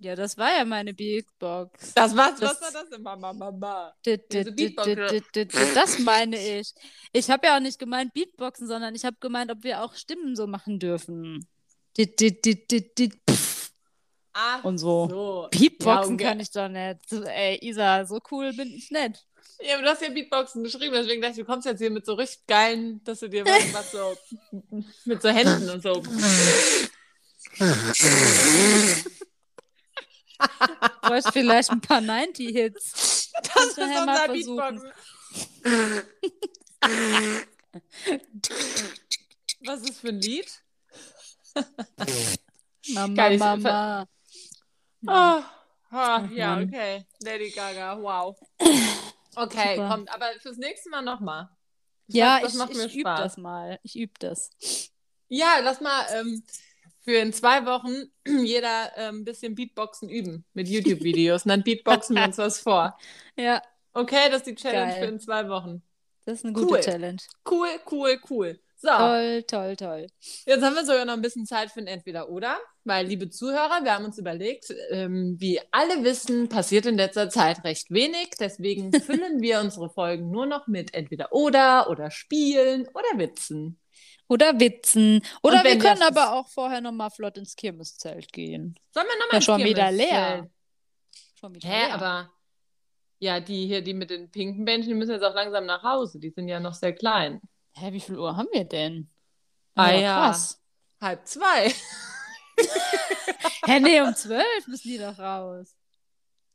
[0.00, 1.94] Ja, das war ja meine Beatbox.
[1.94, 3.92] Das war's, Das- was war das denn, Mama, Mama?
[5.74, 6.72] Das meine ich.
[7.12, 10.36] Ich habe ja auch nicht gemeint Beatboxen, sondern ich habe gemeint, ob wir auch Stimmen
[10.36, 11.44] so machen dürfen.
[14.32, 15.08] Ach Und so.
[15.10, 15.48] so.
[15.50, 17.00] Beatboxen Ja, kann ich doch nicht.
[17.26, 19.26] Ey, Isa, so cool bin ich nicht.
[19.60, 22.06] Ja, aber du hast ja Beatboxen geschrieben, deswegen dachte ich, du kommst jetzt hier mit
[22.06, 24.16] so richtig geilen, dass du dir was, was so
[25.04, 26.02] mit so Händen und so.
[31.02, 33.24] Bräuchte vielleicht ein paar 90-Hits.
[33.54, 34.56] Das ist unser versuchen.
[34.56, 34.92] Beatboxen.
[39.64, 40.50] Was ist für ein Lied?
[42.88, 44.08] Mama, Geil, Mama.
[45.06, 45.42] Oh,
[45.90, 47.06] ah, ja, okay.
[47.22, 48.36] Lady Gaga, wow.
[49.42, 49.88] Okay, Super.
[49.88, 51.48] kommt, aber fürs nächste Mal nochmal.
[52.06, 53.78] Ja, das ich, macht mir ich übe das mal.
[53.82, 54.50] Ich übe das.
[55.28, 56.42] Ja, lass mal ähm,
[57.04, 62.16] für in zwei Wochen jeder ähm, ein bisschen Beatboxen üben mit YouTube-Videos und dann beatboxen
[62.16, 62.96] wir uns was vor.
[63.36, 65.02] Ja, Okay, das ist die Challenge Geil.
[65.02, 65.82] für in zwei Wochen.
[66.24, 66.80] das ist eine gute Cool.
[66.80, 67.18] Challenge.
[67.48, 68.60] Cool, cool, cool.
[68.80, 70.06] So, Toll, toll, toll.
[70.46, 73.92] jetzt haben wir sogar noch ein bisschen Zeit für ein Entweder-Oder, weil, liebe Zuhörer, wir
[73.92, 78.30] haben uns überlegt, ähm, wie alle wissen, passiert in letzter Zeit recht wenig.
[78.38, 83.80] Deswegen füllen wir unsere Folgen nur noch mit Entweder-Oder oder Spielen oder Witzen.
[84.28, 85.22] Oder Witzen.
[85.42, 88.78] Oder wir können aber auch vorher nochmal flott ins Kirmeszelt gehen.
[88.92, 90.48] Sollen wir nochmal Ja, schon wieder leer.
[91.34, 91.94] Schon wieder Hä, leer.
[91.94, 92.32] aber
[93.18, 96.20] ja, die hier, die mit den pinken Bändchen, die müssen jetzt auch langsam nach Hause.
[96.20, 97.40] Die sind ja noch sehr klein.
[97.80, 99.08] Hä, wie viel Uhr haben wir denn?
[99.74, 100.16] Ah, Ja, ja.
[100.26, 100.60] Krass.
[101.00, 101.72] Halb zwei.
[103.66, 105.74] Hä, nee, um zwölf müssen die doch raus.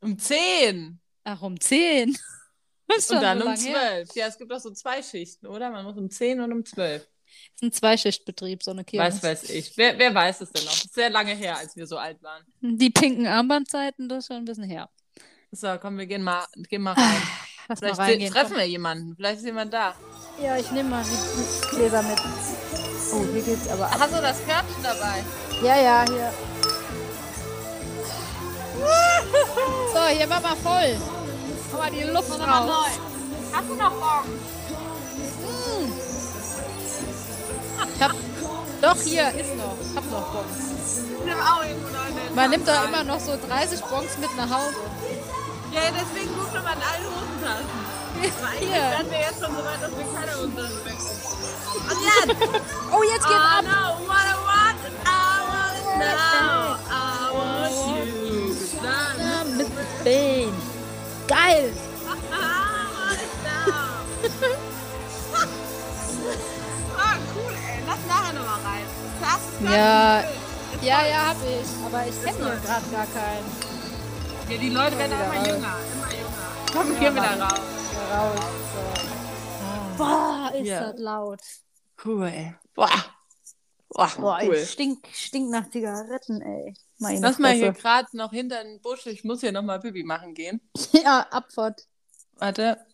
[0.00, 1.00] Um zehn.
[1.24, 2.16] Ach, um zehn.
[2.86, 4.14] Und dann um zwölf.
[4.14, 5.70] Ja, es gibt auch so zwei Schichten, oder?
[5.70, 7.02] Man muss um zehn und um zwölf.
[7.02, 9.16] Das ist ein Zweischichtbetrieb, so eine Kirmes.
[9.16, 9.76] Weiß, weiß ich.
[9.76, 10.70] Wer, wer weiß es denn noch?
[10.72, 12.44] Das ist sehr lange her, als wir so alt waren.
[12.60, 14.90] Die pinken Armbandzeiten, das ist schon ein bisschen her.
[15.50, 17.22] So, komm, wir gehen mal, gehen mal rein.
[17.68, 18.32] Lass mal Vielleicht reingehen.
[18.32, 19.16] treffen wir jemanden.
[19.16, 19.94] Vielleicht ist jemand da.
[20.36, 20.44] komm.
[20.44, 22.18] Ja, ich nehme mal die Gläser mit.
[23.12, 23.96] Oh, hier geht's aber ab.
[24.00, 25.24] Hast du das Körbchen dabei?
[25.62, 26.32] Ja, ja, hier.
[29.92, 30.96] So, hier war mal voll.
[31.72, 32.86] Mach mal die Luft raus.
[33.52, 34.40] Hast du noch morgen?
[37.94, 38.12] Ich hab,
[38.82, 39.76] doch, hier ist noch.
[39.80, 40.54] Ich hab noch eine.
[42.34, 44.76] Man nimmt da immer noch so 30 Bons mit nach Hause.
[45.72, 47.80] Ja, deswegen guck schon mal in alle Hosentaschen.
[48.14, 51.18] Aber eigentlich werden wir jetzt schon so weit, dass wir keine Hosentasche wechseln.
[51.90, 52.36] Und jetzt!
[52.92, 53.64] Oh, jetzt geht's I ab.
[53.64, 55.16] know what I want, I
[55.50, 56.78] want it now.
[56.88, 56.92] I
[57.34, 58.04] want you
[59.56, 59.68] mit
[60.04, 60.52] Bane.
[61.28, 61.72] Geil.
[66.96, 67.78] Ah, cool, ey.
[67.86, 68.86] Lass nachher nochmal rein.
[69.20, 70.22] Das Ja.
[70.22, 70.82] wild.
[70.82, 71.68] Ja, ja, hab ich.
[71.86, 73.46] Aber ich kenne hier gerade gar keinen.
[74.48, 75.54] Ja, die Leute werden immer jünger,
[75.92, 76.13] immer jünger.
[76.74, 77.60] Komm, gehen wieder raus.
[78.10, 78.40] Raus.
[78.74, 79.96] So.
[79.96, 80.90] Boah, ist Ja.
[80.90, 81.40] das laut.
[82.04, 82.58] Cool.
[82.74, 82.90] Boah.
[83.90, 84.56] Boah, Boah, cool.
[84.56, 86.74] ich stink, stink nach Zigaretten, ey.
[86.98, 89.06] Meine Lass mal hier gerade noch hinter den Busch.
[89.06, 90.60] Ich muss hier nochmal Pipi machen gehen.
[90.92, 91.86] Ja, Abfahrt.
[92.38, 92.84] Warte.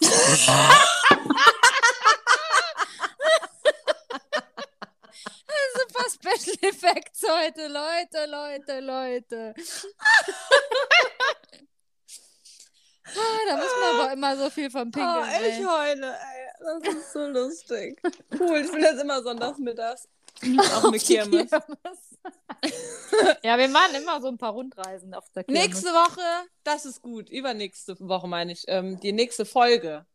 [5.74, 9.54] Super Special Effects heute, Leute, Leute, Leute.
[13.06, 15.16] ah, da muss man aber immer so viel vom Pinkeln.
[15.18, 15.64] Oh, ich ey.
[15.64, 16.50] heule, ey.
[16.84, 18.02] Das ist so lustig.
[18.38, 20.08] Cool, ich will jetzt immer sonntagsmittags.
[20.42, 21.50] Auch eine Auf die Kirmes.
[23.42, 25.62] ja, wir machen immer so ein paar Rundreisen auf der Kirmes.
[25.62, 27.30] Nächste Woche, das ist gut.
[27.30, 28.64] Übernächste Woche meine ich.
[28.68, 30.06] Ähm, die nächste Folge.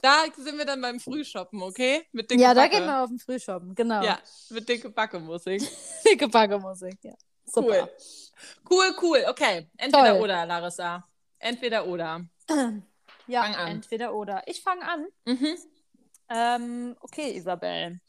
[0.00, 2.06] Da sind wir dann beim Frühshoppen, okay?
[2.12, 2.76] Mit dicke Ja, da Backe.
[2.76, 4.02] gehen wir auf den Frühshoppen, genau.
[4.02, 5.60] Ja, mit dicke Backe-Musik.
[6.08, 7.14] Dicke Backe-Musik, ja.
[7.44, 7.88] Super.
[7.88, 7.90] Cool.
[8.70, 9.24] Cool, cool.
[9.28, 9.68] Okay.
[9.76, 10.22] Entweder Toll.
[10.22, 11.04] oder, Larissa.
[11.38, 12.24] Entweder oder.
[13.30, 13.68] Ja, Fang an.
[13.72, 14.42] entweder oder.
[14.46, 15.06] Ich fange an.
[15.26, 15.58] Mhm.
[16.30, 18.00] Ähm, okay, Isabel.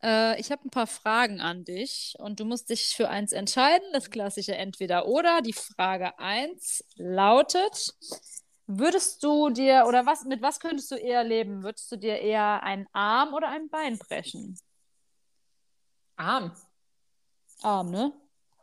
[0.00, 3.84] Äh, ich habe ein paar Fragen an dich und du musst dich für eins entscheiden.
[3.92, 5.42] Das klassische Entweder oder.
[5.42, 7.92] Die Frage 1 lautet:
[8.78, 11.62] Würdest du dir oder was mit was könntest du eher leben?
[11.62, 14.58] Würdest du dir eher einen Arm oder ein Bein brechen?
[16.16, 16.52] Arm.
[17.62, 18.12] Arm, ne?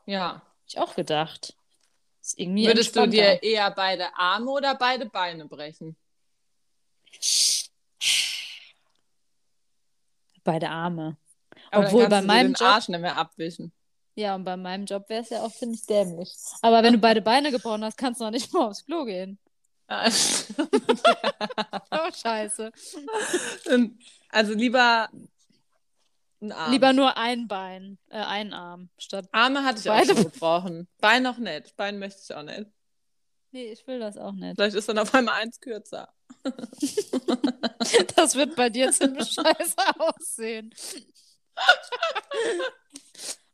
[0.05, 0.33] Ja.
[0.33, 1.55] Hab ich auch gedacht.
[2.21, 5.95] Ist irgendwie Würdest du dir eher beide Arme oder beide Beine brechen?
[10.43, 11.17] beide Arme?
[11.71, 13.71] Aber Obwohl, dann bei meinem den Job- Arsch nicht mehr abwischen.
[14.15, 16.33] Ja, und bei meinem Job wäre es ja auch ziemlich dämlich.
[16.61, 19.37] Aber wenn du beide Beine gebrochen hast, kannst du noch nicht mal aufs Klo gehen.
[21.91, 22.71] Oh, scheiße.
[24.29, 25.09] also lieber
[26.41, 26.71] ein Arm.
[26.71, 29.25] Lieber nur ein Bein, äh, ein Arm, statt.
[29.31, 30.87] Arme hatte ich Beide- auch schon gebrochen.
[31.01, 31.75] Bein noch nicht.
[31.75, 32.67] Bein möchte ich auch nicht.
[33.51, 34.55] Nee, ich will das auch nicht.
[34.55, 36.13] Vielleicht ist dann auf einmal eins kürzer.
[38.15, 40.73] Das wird bei dir ziemlich scheiße aussehen.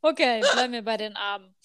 [0.02, 1.56] Okay, bleiben wir bei den Armen.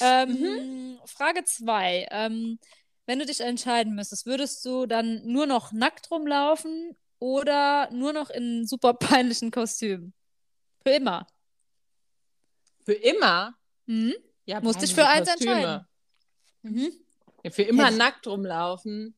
[0.00, 2.08] Ähm, Frage 2.
[2.10, 2.58] Ähm,
[3.06, 8.30] wenn du dich entscheiden müsstest, würdest du dann nur noch nackt rumlaufen oder nur noch
[8.30, 10.12] in super peinlichen Kostümen?
[10.82, 11.26] Für immer.
[12.84, 13.54] Für immer?
[13.86, 14.14] Mhm.
[14.46, 15.52] Ja, Musst dich für eins Kostüme.
[15.54, 15.86] entscheiden.
[16.62, 16.92] Mhm.
[17.42, 19.14] Ja, für immer Hätte ich- nackt rumlaufen.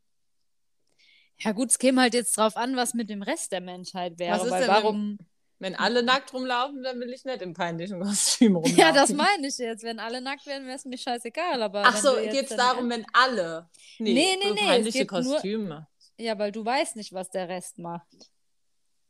[1.38, 4.38] Ja, gut, es käme halt jetzt drauf an, was mit dem Rest der Menschheit wäre.
[4.38, 5.18] Was ist weil denn, warum.
[5.58, 8.78] Wenn alle nackt rumlaufen, dann will ich nicht im peinlichen Kostüm rumlaufen.
[8.78, 9.82] Ja, das meine ich jetzt.
[9.84, 11.62] Wenn alle nackt wären, wäre es mir scheißegal.
[11.62, 13.68] Aber Ach so, geht es darum, wenn alle.
[13.98, 15.88] Nee, nee, nee, es Peinliche geht nur- Kostüme.
[16.18, 18.06] Ja, weil du weißt nicht, was der Rest macht.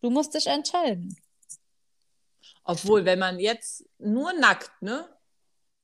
[0.01, 1.17] Du musst dich entscheiden.
[2.65, 5.09] Obwohl, wenn man jetzt nur nackt, ne?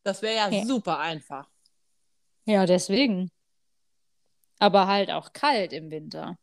[0.05, 0.64] Das wäre ja, Ja.
[0.64, 1.48] super einfach.
[2.44, 3.31] Ja, deswegen.
[4.59, 6.37] Aber halt auch kalt im Winter.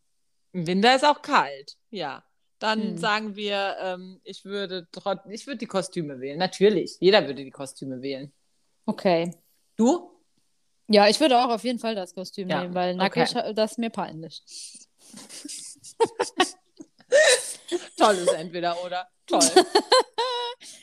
[0.54, 2.24] Im Winter ist auch kalt, ja.
[2.60, 2.98] Dann Hm.
[2.98, 4.88] sagen wir, ähm, ich würde
[5.30, 6.38] ich würde die Kostüme wählen.
[6.38, 8.32] Natürlich, jeder würde die Kostüme wählen.
[8.86, 9.34] Okay.
[9.76, 10.12] Du?
[10.88, 13.78] Ja, ich würde auch auf jeden Fall das Kostüm Ja, nehmen, weil nackig, das ist
[13.78, 14.44] mir peinlich.
[17.98, 19.08] Tolles entweder oder.
[19.26, 19.40] Toll.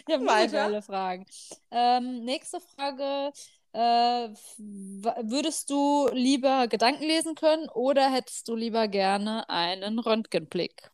[0.06, 0.64] Ich habe Weiter.
[0.64, 1.26] alle Fragen.
[1.70, 3.32] Ähm, nächste Frage.
[3.72, 10.90] Äh, würdest du lieber Gedanken lesen können oder hättest du lieber gerne einen Röntgenblick?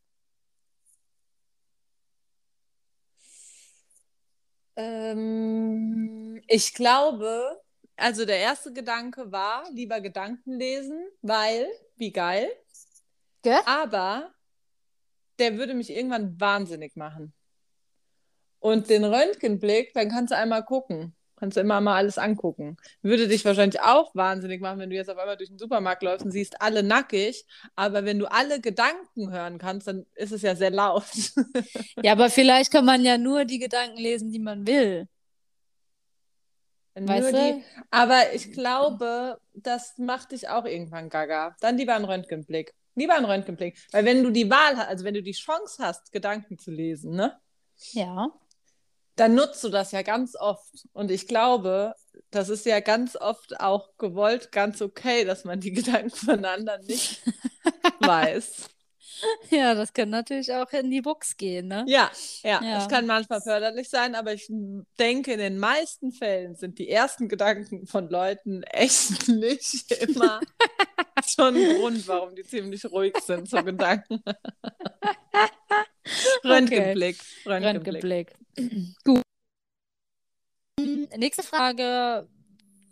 [4.76, 7.60] Ähm, ich glaube,
[7.96, 12.50] also der erste Gedanke war, lieber Gedanken lesen, weil, wie geil.
[13.42, 13.60] Gell?
[13.66, 14.32] Aber
[15.38, 17.32] der würde mich irgendwann wahnsinnig machen.
[18.60, 21.16] Und den Röntgenblick, dann kannst du einmal gucken.
[21.42, 22.76] Kannst du immer mal alles angucken.
[23.02, 26.24] Würde dich wahrscheinlich auch wahnsinnig machen, wenn du jetzt auf einmal durch den Supermarkt läufst
[26.24, 27.44] und siehst alle nackig.
[27.74, 31.02] Aber wenn du alle Gedanken hören kannst, dann ist es ja sehr laut.
[32.00, 35.08] Ja, aber vielleicht kann man ja nur die Gedanken lesen, die man will.
[36.94, 37.32] Weißt du?
[37.32, 41.56] die, aber ich glaube, das macht dich auch irgendwann gaga.
[41.60, 42.72] Dann lieber einen Röntgenblick.
[42.94, 43.76] Lieber einen Röntgenblick.
[43.90, 47.16] Weil wenn du die Wahl hast, also wenn du die Chance hast, Gedanken zu lesen,
[47.16, 47.36] ne?
[47.90, 48.30] Ja.
[49.16, 50.86] Dann nutzt du das ja ganz oft.
[50.92, 51.94] Und ich glaube,
[52.30, 56.84] das ist ja ganz oft auch gewollt ganz okay, dass man die Gedanken von anderen
[56.86, 57.22] nicht
[58.00, 58.68] weiß.
[59.50, 61.84] Ja, das kann natürlich auch in die Box gehen, ne?
[61.86, 62.10] Ja,
[62.42, 62.78] ja, Ja.
[62.82, 64.48] es kann manchmal förderlich sein, aber ich
[64.98, 70.40] denke, in den meisten Fällen sind die ersten Gedanken von Leuten echt nicht immer
[71.24, 74.22] schon ein Grund, warum die ziemlich ruhig sind, so Gedanken.
[76.44, 77.18] Röntgenblick.
[77.46, 77.46] Röntgenblick.
[77.46, 78.34] Röntgenblick.
[79.04, 79.22] Gut.
[81.16, 82.28] nächste Frage.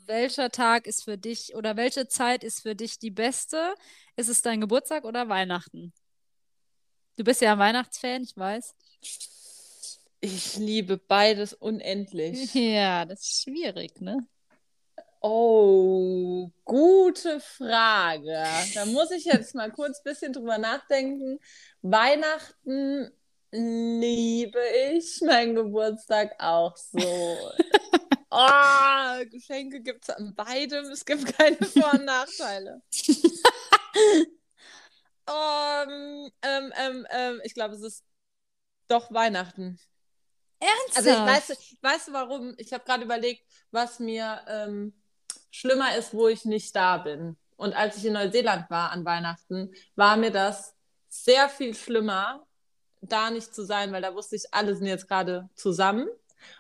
[0.06, 3.74] Welcher Tag ist für dich oder welche Zeit ist für dich die beste?
[4.16, 5.92] Ist es dein Geburtstag oder Weihnachten?
[7.16, 8.74] Du bist ja ein Weihnachtsfan, ich weiß.
[10.20, 12.52] Ich liebe beides unendlich.
[12.54, 14.26] Ja, das ist schwierig, ne?
[15.20, 18.42] Oh, gute Frage.
[18.74, 21.38] Da muss ich jetzt mal kurz ein bisschen drüber nachdenken.
[21.82, 23.12] Weihnachten
[23.52, 24.60] liebe
[24.92, 26.98] ich, mein Geburtstag auch so.
[28.32, 30.84] Oh, Geschenke gibt es an beidem.
[30.84, 32.80] Es gibt keine Vor- und Nachteile.
[35.26, 38.04] um, ähm, ähm, ähm, ich glaube, es ist
[38.86, 39.80] doch Weihnachten.
[40.60, 40.96] Ernsthaft?
[40.96, 42.54] Also ich weiß, weißt du warum?
[42.58, 44.94] Ich habe gerade überlegt, was mir ähm,
[45.50, 47.36] schlimmer ist, wo ich nicht da bin.
[47.56, 50.76] Und als ich in Neuseeland war an Weihnachten, war mir das
[51.08, 52.46] sehr viel schlimmer,
[53.00, 56.08] da nicht zu sein, weil da wusste ich, alle sind jetzt gerade zusammen.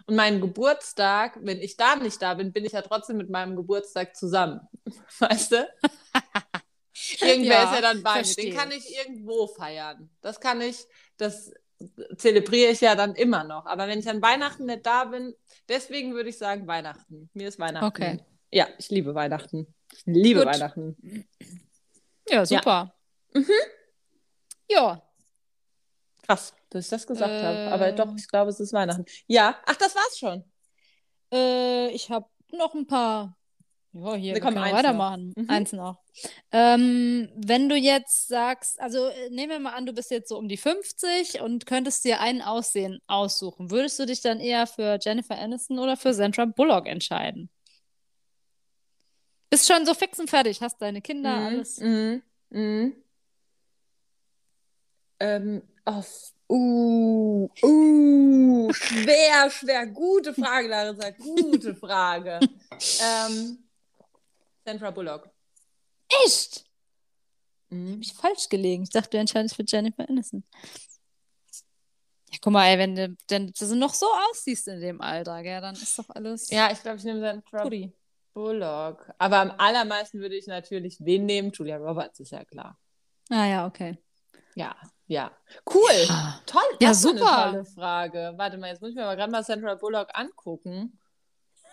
[0.06, 3.56] Und mein Geburtstag, wenn ich da nicht da bin, bin ich ja trotzdem mit meinem
[3.56, 4.60] Geburtstag zusammen.
[5.18, 5.56] Weißt du?
[7.20, 8.24] Irgendwer Ja, ist ja dann bei mir.
[8.24, 10.10] verstehe Den kann ich irgendwo feiern.
[10.20, 11.52] Das kann ich, das
[12.16, 13.64] zelebriere ich ja dann immer noch.
[13.64, 15.34] Aber wenn ich an Weihnachten nicht da bin,
[15.68, 17.30] deswegen würde ich sagen Weihnachten.
[17.32, 17.86] Mir ist Weihnachten.
[17.86, 18.18] Okay.
[18.50, 19.66] Ja, ich liebe Weihnachten.
[19.92, 20.48] Ich liebe Gut.
[20.48, 21.26] Weihnachten.
[22.28, 22.94] Ja, super.
[24.68, 25.02] Ja.
[26.30, 27.42] Krass, dass ich das gesagt Äh.
[27.44, 27.72] habe.
[27.72, 29.04] Aber doch, ich glaube, es ist Weihnachten.
[29.26, 30.44] Ja, ach, das war's schon.
[31.32, 33.36] Äh, ich habe noch ein paar.
[33.92, 35.32] Ja, hier, wir können eins weitermachen.
[35.36, 35.42] noch.
[35.42, 35.50] Mhm.
[35.50, 35.98] Eins noch.
[36.52, 40.38] Ähm, wenn du jetzt sagst, also äh, nehmen wir mal an, du bist jetzt so
[40.38, 44.96] um die 50 und könntest dir ein Aussehen aussuchen, würdest du dich dann eher für
[45.02, 47.50] Jennifer Aniston oder für Sandra Bullock entscheiden?
[49.50, 51.78] Bist schon so fix und fertig, hast deine Kinder, Mhm, alles.
[51.80, 52.22] Mhm.
[52.50, 52.94] Mhm.
[55.18, 55.62] Ähm,
[56.48, 59.86] oh, uh, uh, schwer, schwer.
[59.86, 61.10] Gute Frage, Larissa.
[61.10, 62.40] Gute Frage.
[63.02, 63.58] ähm,
[64.64, 65.28] Sandra Bullock.
[66.24, 66.64] Echt?
[67.70, 67.94] Mhm.
[67.94, 68.82] Hab ich falsch gelegen.
[68.82, 70.44] Ich dachte, du entscheidest für Jennifer Aniston.
[72.30, 75.60] Ja, guck mal, ey, wenn du, denn du noch so aussiehst in dem Alter, gell,
[75.60, 77.92] dann ist doch alles Ja, ich glaube, ich nehme Sandra Tutti.
[78.32, 79.12] Bullock.
[79.18, 81.50] Aber am allermeisten würde ich natürlich wen nehmen?
[81.52, 82.78] Julia Roberts ist ja klar.
[83.28, 83.98] Ah ja, okay.
[84.54, 84.76] Ja,
[85.10, 85.32] ja.
[85.66, 86.06] Cool.
[86.46, 86.62] Toll.
[86.80, 87.44] Ja, das super.
[87.44, 88.32] Eine tolle Frage.
[88.36, 90.98] Warte mal, jetzt muss ich mir mal gerade mal Sandra Bullock angucken.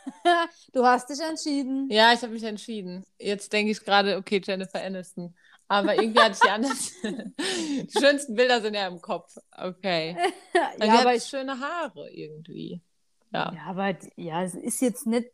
[0.71, 1.89] Du hast dich entschieden.
[1.91, 3.04] Ja, ich habe mich entschieden.
[3.19, 5.36] Jetzt denke ich gerade, okay, Jennifer Aniston.
[5.67, 6.78] Aber irgendwie hatte ich die anderen.
[7.38, 9.36] die schönsten Bilder sind ja im Kopf.
[9.52, 10.15] Okay.
[10.54, 12.82] Weil die ja, aber hat schöne Haare irgendwie.
[13.34, 13.52] Ja.
[13.54, 15.30] ja, aber ja, es ist jetzt nicht.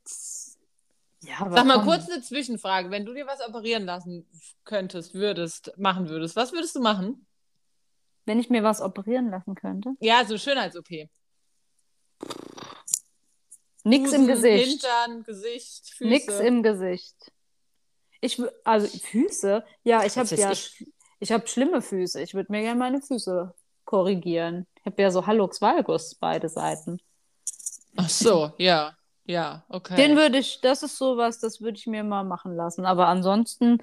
[1.21, 1.85] Ja, aber Sag mal komm.
[1.85, 2.89] kurz eine Zwischenfrage.
[2.89, 4.27] Wenn du dir was operieren lassen
[4.65, 7.27] könntest, würdest, machen würdest, was würdest du machen?
[8.25, 9.93] Wenn ich mir was operieren lassen könnte.
[9.99, 11.09] Ja, so Schönheits-OP.
[13.83, 14.69] Nix im Busen, Gesicht.
[14.69, 16.09] Hintern, Gesicht, Füße.
[16.09, 17.31] Nix im Gesicht.
[18.21, 19.65] Ich, also Füße?
[19.83, 20.87] Ja, ich habe ja, ich.
[21.19, 22.21] ich habe schlimme Füße.
[22.21, 24.65] Ich würde mir gerne meine Füße korrigieren.
[24.79, 26.99] Ich habe ja so Hallux Valgus beide Seiten.
[27.97, 28.95] Ach so, ja.
[29.25, 29.95] Ja, okay.
[29.95, 32.85] Den würde ich, das ist sowas, das würde ich mir mal machen lassen.
[32.85, 33.77] Aber ansonsten,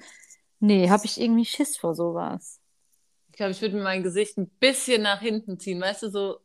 [0.59, 2.60] nee, habe ich irgendwie Schiss vor sowas.
[3.31, 6.39] Ich glaube, ich würde mir mein Gesicht ein bisschen nach hinten ziehen, weißt du, so.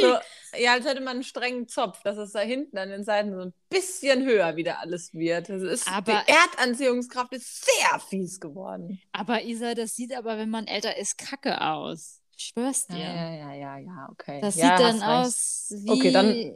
[0.00, 0.18] so
[0.58, 3.40] ja, als hätte man einen strengen Zopf, dass es da hinten an den Seiten so
[3.42, 5.48] ein bisschen höher wieder alles wird.
[5.48, 9.00] Das ist, Aber- die Erdanziehungskraft ist sehr fies geworden.
[9.12, 12.20] Aber Isa, das sieht aber, wenn man älter ist, kacke aus.
[12.36, 12.98] Ich schwör's dir.
[12.98, 14.40] Ja, ja, ja, ja, okay.
[14.40, 15.04] Das ja, sieht dann recht.
[15.28, 16.54] aus wie Okay, dann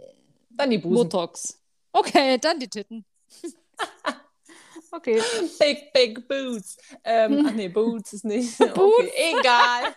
[0.51, 1.09] Dann die Busen.
[1.09, 1.59] Botox.
[1.93, 3.05] Okay, dann die Titten.
[4.93, 5.21] okay.
[5.59, 6.77] Big, big Boots.
[7.05, 8.59] Ähm, ach nee, Boots ist nicht.
[8.61, 9.95] Okay, egal.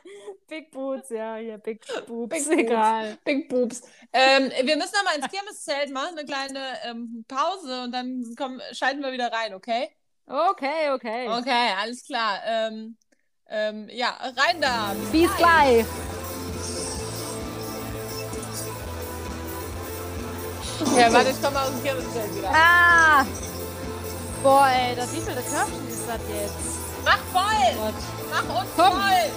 [0.47, 2.59] Big Boots, ja, hier, Big Boobs, Big Boobs.
[2.59, 3.17] egal.
[3.23, 3.81] Big Boobs.
[4.13, 8.61] Ähm, wir müssen noch mal ins Kirmeszelt machen, eine kleine ähm, Pause und dann kommen,
[8.71, 9.89] schalten wir wieder rein, okay?
[10.27, 11.29] Okay, okay.
[11.29, 12.39] Okay, alles klar.
[12.45, 12.97] Ähm,
[13.47, 14.95] ähm, ja, rein da.
[15.11, 15.85] Bis Bis gleich.
[20.81, 22.51] Okay, warte, ich komme aus dem Kirmeszelt wieder.
[22.53, 23.25] Ah!
[24.45, 26.53] Boah, ey, das wievielte Körbchen ist das jetzt?
[27.03, 27.73] Mach voll!
[27.77, 27.95] Gott.
[28.29, 28.91] Mach uns Komm.
[28.91, 29.31] voll!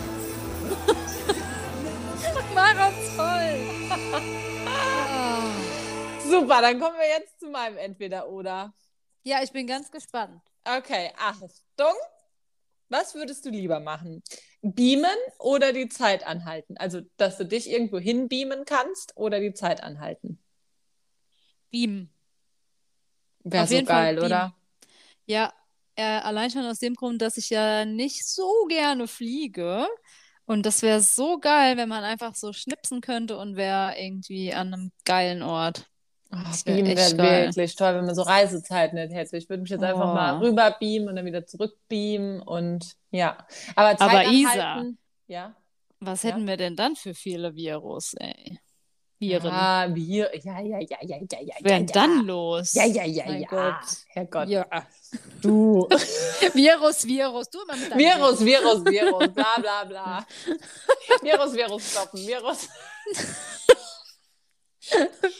[2.55, 3.57] Mach uns voll!
[4.67, 5.51] Ah.
[6.29, 8.75] Super, dann kommen wir jetzt zu meinem Entweder-Oder.
[9.23, 10.43] Ja, ich bin ganz gespannt.
[10.65, 11.97] Okay, Achtung.
[12.91, 14.23] Was würdest du lieber machen?
[14.61, 16.77] Beamen oder die Zeit anhalten?
[16.77, 20.39] Also, dass du dich irgendwo hinbeamen kannst oder die Zeit anhalten?
[21.71, 22.11] Beam.
[23.43, 24.55] Wäre so geil, oder?
[25.29, 25.53] Ja,
[25.97, 29.87] äh, allein schon aus dem Grund, dass ich ja nicht so gerne fliege.
[30.47, 34.73] Und das wäre so geil, wenn man einfach so schnipsen könnte und wäre irgendwie an
[34.73, 35.87] einem geilen Ort.
[36.31, 39.37] Das wär Beamen echt wäre wirklich toll, wenn man so Reisezeit nicht hätte.
[39.37, 40.15] Ich würde mich jetzt einfach Oh.
[40.15, 43.47] mal rüber beamen und dann wieder zurück beamen und ja.
[43.77, 44.85] Aber Zeit Aber Isa.
[45.27, 45.55] ja.
[46.01, 46.31] Was Ja.
[46.31, 48.59] hätten wir denn dann für viele Virus, ey?
[49.21, 49.51] Viren.
[49.51, 51.55] Ja, wir, ja, ja, ja, ja, ja, ja.
[51.61, 52.75] Wäre ja, dann los?
[52.75, 53.49] Ja, ja, ja, Mein ja.
[53.49, 54.05] Gott.
[54.09, 54.49] Herrgott.
[54.49, 54.67] Ja.
[55.43, 55.89] Du.
[56.55, 60.27] Virus, Virus, du immer mit Virus, Virus, Virus, bla, bla, bla.
[61.23, 62.69] Virus, Virus stoppen, Virus.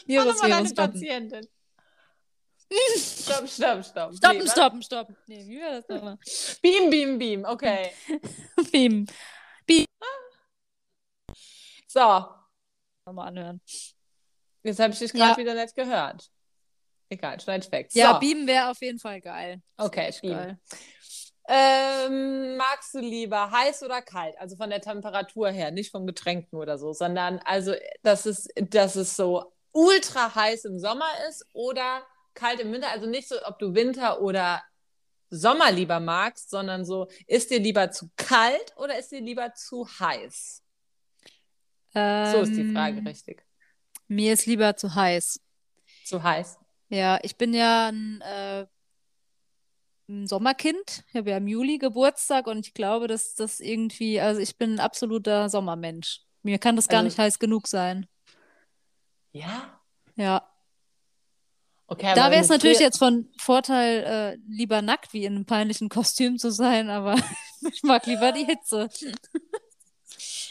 [0.05, 0.93] Virus, mal Virus, stoppen.
[0.93, 1.47] Patientin.
[2.97, 4.13] Stopp, stopp, stopp.
[4.15, 5.15] Stoppen, Nee, stoppen, stoppen.
[5.27, 6.17] Nee, wie war das nochmal?
[6.61, 7.45] Beam, beam, beam.
[7.45, 7.91] Okay.
[8.71, 9.07] Beam.
[11.91, 12.38] So,
[13.09, 13.59] Nochmal anhören.
[14.61, 15.37] jetzt habe ich dich gerade Ja.
[15.37, 16.29] wieder nicht gehört.
[17.09, 17.89] Egal, schneid weg.
[17.93, 18.19] Ja, so.
[18.19, 19.63] Beam wäre auf jeden Fall geil.
[19.77, 20.31] Okay, Beam.
[20.33, 20.59] geil.
[21.47, 24.35] Ähm, magst du lieber heiß oder kalt?
[24.37, 28.95] Also von der Temperatur her, nicht vom Getränken oder so, sondern also, dass es, dass
[28.95, 32.05] es so ultra heiß im Sommer ist oder
[32.35, 32.91] kalt im Winter.
[32.91, 34.61] Also nicht so, ob du Winter oder
[35.31, 39.87] Sommer lieber magst, sondern so, ist dir lieber zu kalt oder ist dir lieber zu
[39.99, 40.61] heiß?
[41.93, 43.45] So ist die Ähm, Frage richtig.
[44.07, 45.39] Mir ist lieber zu heiß.
[46.05, 46.57] Zu heiß.
[46.89, 48.65] Ja, ich bin ja ein, äh,
[50.07, 51.03] ein Sommerkind.
[51.09, 54.75] Ich habe ja im Juli Geburtstag und ich glaube, dass das irgendwie, also ich bin
[54.75, 56.21] ein absoluter Sommermensch.
[56.41, 58.07] Mir kann das gar Also- nicht heiß genug sein.
[59.31, 59.79] Ja?
[60.15, 60.49] Ja.
[61.85, 65.45] Okay, Da wäre es natürlich früher- jetzt von Vorteil, äh, lieber nackt wie in einem
[65.45, 67.15] peinlichen Kostüm zu sein, aber
[67.71, 68.89] ich mag lieber die Hitze.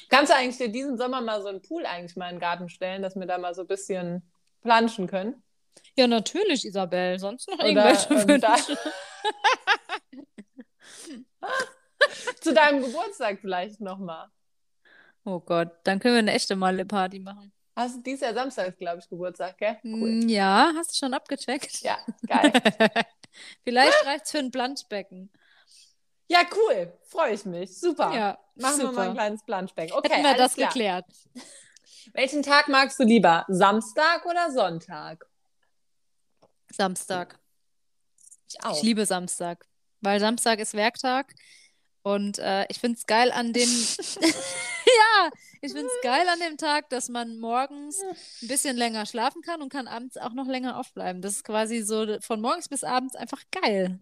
[0.09, 2.69] Kannst du eigentlich dir diesen Sommer mal so einen Pool eigentlich mal in den Garten
[2.69, 4.23] stellen, dass wir da mal so ein bisschen
[4.63, 5.43] planschen können?
[5.97, 7.19] Ja, natürlich, Isabel.
[7.19, 8.79] Sonst noch Oder, irgendwelche ähm, Wünsche?
[12.41, 14.29] Zu deinem Geburtstag vielleicht nochmal.
[15.25, 17.53] Oh Gott, dann können wir eine echte Malle-Party machen.
[17.77, 19.79] Hast du dieses Jahr Samstag, glaube ich, Geburtstag, gell?
[19.85, 20.11] Cool.
[20.11, 21.81] Mm, Ja, hast du schon abgecheckt?
[21.83, 22.53] Ja, geil.
[23.65, 25.31] Vielleicht reicht's für ein Planschbecken.
[26.29, 26.93] Ja, cool.
[27.05, 27.79] Freue ich mich.
[27.79, 28.15] Super.
[28.15, 29.15] Ja, Machen wir mal ein super.
[29.15, 29.97] kleines Planschbecken.
[29.97, 30.69] Okay, Hätten wir das klar.
[30.69, 31.07] geklärt.
[32.13, 33.45] Welchen Tag magst du lieber?
[33.49, 35.27] Samstag oder Sonntag?
[36.71, 37.39] Samstag.
[38.49, 38.77] Ich auch.
[38.77, 39.67] Ich liebe Samstag,
[40.01, 41.35] weil Samstag ist Werktag
[42.03, 43.69] und äh, ich finde es geil an dem,
[44.19, 48.01] ja, ich finde es geil an dem Tag, dass man morgens
[48.43, 51.21] ein bisschen länger schlafen kann und kann abends auch noch länger aufbleiben.
[51.21, 54.01] Das ist quasi so von morgens bis abends einfach geil.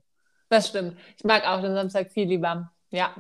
[0.49, 0.99] Das stimmt.
[1.17, 2.73] Ich mag auch den Samstag viel lieber.
[2.91, 3.15] Ja.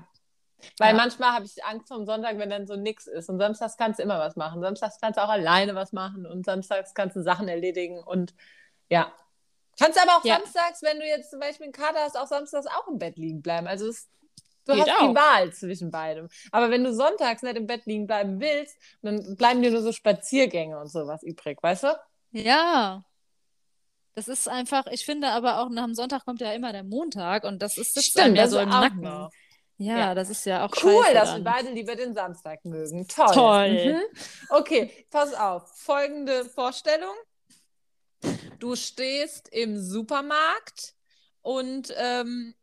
[0.79, 0.97] Weil Ja.
[0.97, 3.29] manchmal habe ich Angst vom Sonntag, wenn dann so nix ist.
[3.29, 4.61] Und samstags kannst du immer was machen.
[4.62, 8.35] Samstags kannst du auch alleine was machen und samstags kannst du Sachen erledigen und
[8.89, 9.12] ja.
[9.79, 10.37] Kannst aber auch Ja.
[10.39, 13.43] samstags, wenn du jetzt zum Beispiel einen Kater hast, auch samstags auch im Bett liegen
[13.43, 13.66] bleiben.
[13.66, 14.09] Also es,
[14.64, 15.09] du Geht hast auch.
[15.11, 16.29] die Wahl zwischen beidem.
[16.53, 19.93] Aber wenn du sonntags nicht im Bett liegen bleiben willst, dann bleiben dir nur so
[19.93, 21.89] Spaziergänge und sowas übrig, weißt du?
[22.31, 23.05] Ja.
[24.17, 27.45] Das ist einfach, ich finde aber auch nach dem Sonntag kommt ja immer der Montag
[27.45, 29.01] und das ist sitzt einem Stimmt, ja das so im Nacken.
[29.03, 29.31] noch.
[29.79, 30.14] Ja, Ja.
[30.14, 31.45] das ist ja auch Cool, dass dann.
[31.45, 33.07] wir beide lieber den Samstag mögen.
[33.09, 33.35] Toll.
[33.35, 33.93] Toll.
[33.93, 34.01] Mhm.
[34.49, 35.69] Okay, pass auf.
[35.77, 37.14] Folgende Vorstellung.
[38.59, 40.95] Du stehst im Supermarkt
[41.43, 42.55] und ähm,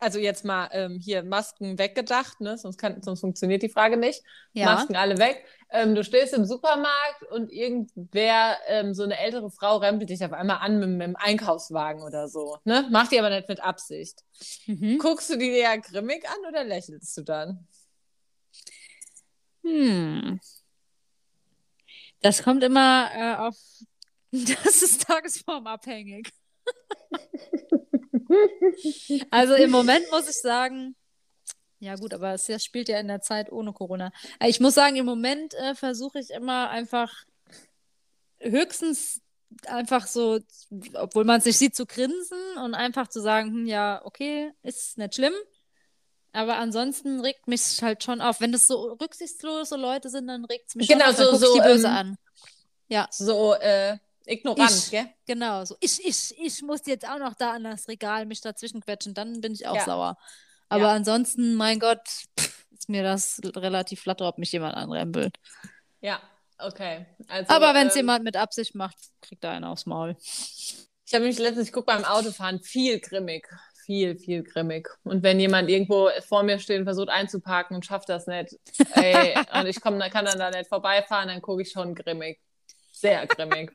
[0.00, 2.56] also jetzt mal ähm, hier Masken weggedacht, ne?
[2.58, 4.22] sonst, kann, sonst funktioniert die Frage nicht.
[4.52, 4.66] Ja.
[4.66, 5.44] Masken alle weg.
[5.70, 10.32] Ähm, du stehst im Supermarkt und irgendwer, ähm, so eine ältere Frau, rempelt dich auf
[10.32, 12.58] einmal an mit, mit dem Einkaufswagen oder so.
[12.64, 12.86] Ne?
[12.90, 14.20] Macht die aber nicht mit Absicht.
[14.66, 14.98] Mhm.
[14.98, 17.66] Guckst du die dir ja grimmig an oder lächelst du dann?
[19.64, 20.40] Hm.
[22.22, 23.56] Das kommt immer äh, auf.
[24.32, 26.30] Das ist tagesformabhängig.
[29.30, 30.96] Also im Moment muss ich sagen,
[31.78, 34.10] ja gut, aber es spielt ja in der Zeit ohne Corona.
[34.40, 37.12] Äh, Ich muss sagen, im Moment äh, versuche ich immer einfach
[38.40, 39.20] höchstens
[39.66, 40.40] einfach so,
[40.94, 44.98] obwohl man es nicht sieht, zu grinsen und einfach zu sagen, hm, ja, okay, ist
[44.98, 45.32] nicht schlimm.
[46.32, 48.40] Aber ansonsten regt mich halt schon auf.
[48.40, 51.30] Wenn das so rücksichtslose Leute sind, dann regt es mich Genau, schon auf.
[51.40, 52.16] So- so, die böse ähm, an.
[52.88, 53.96] Ja, So äh,
[54.26, 54.90] ignorant, Ich.
[54.90, 55.08] gell?
[55.26, 55.64] genau.
[55.64, 59.14] So, ich, ich, ich muss jetzt auch noch da an das Regal mich dazwischen quetschen,
[59.14, 59.84] dann bin ich auch Ja.
[59.84, 60.18] sauer.
[60.68, 60.92] Aber Ja.
[60.92, 62.00] ansonsten, mein Gott,
[62.38, 65.36] pff, ist mir das relativ flatter, ob mich jemand anrempelt.
[66.00, 66.20] Ja,
[66.58, 67.06] okay.
[67.28, 70.16] Also, Aber wenn es ähm, jemand mit Absicht macht, kriegt er einen aufs Maul.
[71.08, 73.48] Ich habe mich letztens, ich gucke beim Autofahren, viel grimmig.
[73.84, 74.88] Viel, viel grimmig.
[75.04, 78.56] Und wenn jemand irgendwo vor mir steht und versucht einzuparken und schafft das nicht,
[78.94, 82.40] ey, und ich komm, kann dann da nicht vorbeifahren, dann gucke ich schon grimmig.
[82.90, 83.70] Sehr grimmig.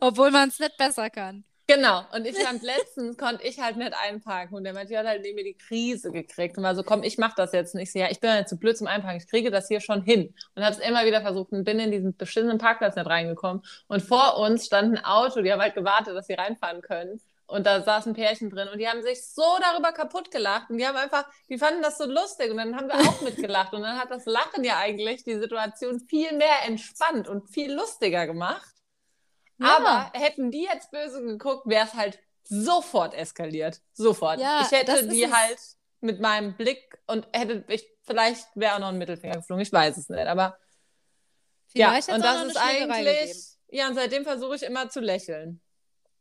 [0.00, 1.44] Obwohl man es nicht besser kann.
[1.68, 2.02] Genau.
[2.14, 4.56] Und ich fand, letztens konnte ich halt nicht einparken.
[4.56, 7.18] Und der Matthias hat halt neben mir die Krise gekriegt und war so, komm, ich
[7.18, 7.90] mach das jetzt nicht.
[7.90, 9.20] So, ja, ich bin jetzt zu blöd zum Einparken.
[9.20, 10.32] Ich kriege das hier schon hin.
[10.54, 13.62] Und habe es immer wieder versucht und bin in diesen bestimmten Parkplatz nicht reingekommen.
[13.88, 17.20] Und vor uns stand ein Auto, die haben halt gewartet, dass sie reinfahren können.
[17.48, 20.78] Und da saß ein Pärchen drin und die haben sich so darüber kaputt gelacht und
[20.78, 23.82] die haben einfach, die fanden das so lustig und dann haben wir auch mitgelacht und
[23.82, 28.75] dann hat das Lachen ja eigentlich die Situation viel mehr entspannt und viel lustiger gemacht.
[29.58, 29.76] Ja.
[29.76, 33.80] Aber hätten die jetzt böse geguckt, wäre es halt sofort eskaliert.
[33.92, 34.40] Sofort.
[34.40, 35.58] Ja, ich hätte die halt
[36.00, 39.96] mit meinem Blick und hätte ich, vielleicht wäre auch noch ein Mittelfinger geflogen, ich weiß
[39.96, 40.58] es nicht, aber
[41.74, 43.36] ja, Vielleicht hat's und das ist eigentlich,
[43.68, 45.60] ja, und seitdem versuche ich immer zu lächeln.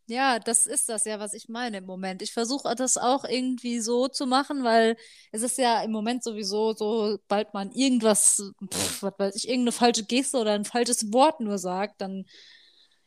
[0.08, 2.22] Ja, das ist das ja, was ich meine im Moment.
[2.22, 4.98] Ich versuche das auch irgendwie so zu machen, weil
[5.32, 9.72] es ist ja im Moment sowieso so, bald man irgendwas, pff, was weiß ich, irgendeine
[9.72, 12.26] falsche Geste oder ein falsches Wort nur sagt, dann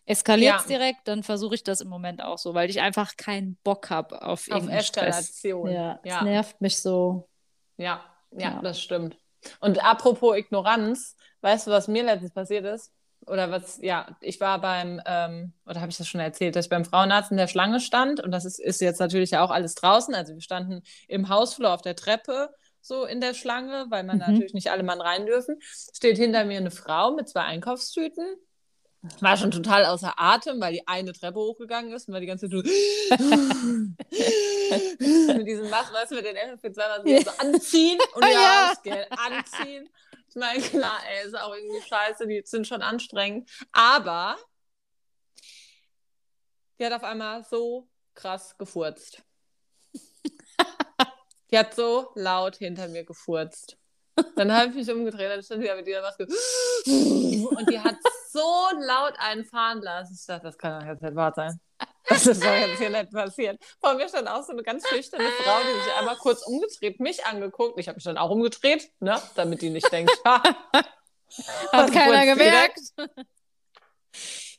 [0.08, 0.78] eskaliert es Ja.
[0.78, 1.06] direkt.
[1.08, 4.50] Dann versuche ich das im Moment auch so, weil ich einfach keinen Bock habe auf
[4.50, 4.68] Auf.
[4.68, 5.70] Eskalation.
[5.70, 6.22] Ja, es ja.
[6.22, 7.28] nervt mich so.
[7.76, 8.60] Ja, ja, Ja.
[8.62, 9.18] das stimmt.
[9.60, 12.92] Und apropos Ignoranz, weißt du, was mir letztens passiert ist?
[13.26, 16.70] Oder was, ja, ich war beim, ähm, oder habe ich das schon erzählt, dass ich
[16.70, 19.74] beim Frauenarzt in der Schlange stand und das ist, ist jetzt natürlich ja auch alles
[19.74, 20.14] draußen.
[20.14, 22.48] Also wir standen im Hausflur auf der Treppe
[22.80, 24.22] so in der Schlange, weil man Mhm.
[24.26, 25.58] natürlich nicht alle Mann rein dürfen.
[25.60, 28.24] Steht hinter mir eine Frau mit zwei Einkaufstüten.
[29.20, 32.48] War schon total außer Atem, weil die eine Treppe hochgegangen ist und war die ganze
[32.48, 32.64] Zeit
[35.36, 38.66] mit diesem Mask, weißt du, mit den FFP2 so anziehen und ja, Ja.
[38.70, 39.88] das Geld anziehen.
[40.28, 43.48] Ich meine, klar, ey, ist auch irgendwie scheiße, die sind schon anstrengend.
[43.72, 44.36] Aber
[46.78, 49.22] die hat auf einmal so krass gefurzt.
[51.50, 53.78] Die hat so laut hinter mir gefurzt.
[54.36, 56.24] Dann habe ich mich umgedreht, dann stand sie mit dieser Maske.
[56.26, 57.96] Und die hat
[58.30, 60.16] so laut einen fahren lassen.
[60.18, 61.60] Ich dachte, das kann doch jetzt nicht wahr sein.
[62.08, 63.62] Das ist doch jetzt hier nicht passiert.
[63.80, 67.24] Vor mir stand auch so eine ganz schüchterne Frau, die sich einmal kurz umgedreht, mich
[67.26, 67.78] angeguckt.
[67.78, 69.20] Ich habe mich dann auch umgedreht, ne?
[69.34, 70.42] damit die nicht denkt, ha,
[71.72, 72.80] Hat keiner gemerkt.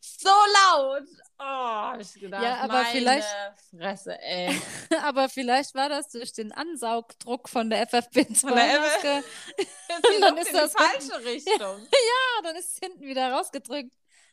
[0.01, 1.03] so laut.
[1.42, 3.28] Oh, hab ich gedacht, Ja, aber meine vielleicht-
[3.72, 4.62] Fresse, ey.
[5.04, 8.40] Aber vielleicht war das durch den Ansaugdruck von der FFP2-Maske.
[8.42, 9.24] Von der FF
[9.58, 11.80] Jetzt Und dann ist in die das falsche Richtung.
[11.80, 13.92] Ja, dann ist es hinten wieder rausgedrückt.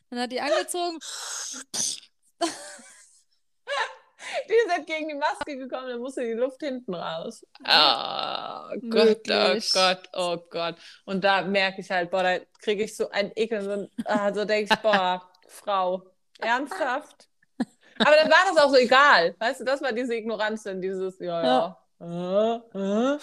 [0.09, 0.99] Dann hat die angezogen.
[4.49, 7.45] Die ist halt gegen die Maske gekommen, dann musste die Luft hinten raus.
[7.61, 9.59] Oh Gott, oh.
[9.73, 10.75] Gott, oh Gott.
[11.05, 13.61] Und da merke ich halt, boah, da kriege ich so ein Ekel.
[13.61, 16.03] So, ein- ah, so denke ich, boah, Frau,
[16.39, 17.27] ernsthaft?
[17.99, 19.35] Aber dann war das auch so egal.
[19.39, 22.61] Weißt du, das war diese Ignoranz, dann dieses, ja, ja.
[22.73, 23.17] Äh, äh.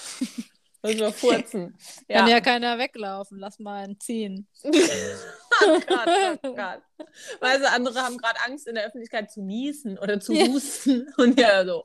[0.82, 1.76] Das war Furzen.
[2.08, 2.28] Kann Ja.
[2.28, 3.38] ja keiner weglaufen.
[3.38, 4.48] Lass mal einen ziehen.
[4.64, 6.82] Oh Gott, oh Gott.
[7.40, 10.46] Weißt du, andere haben gerade Angst, in der Öffentlichkeit zu niesen oder zu Ja.
[10.46, 11.06] husten.
[11.16, 11.84] Und ja, so.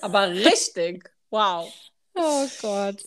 [0.00, 1.08] Aber richtig.
[1.28, 1.72] Wow.
[2.14, 3.04] Oh Gott.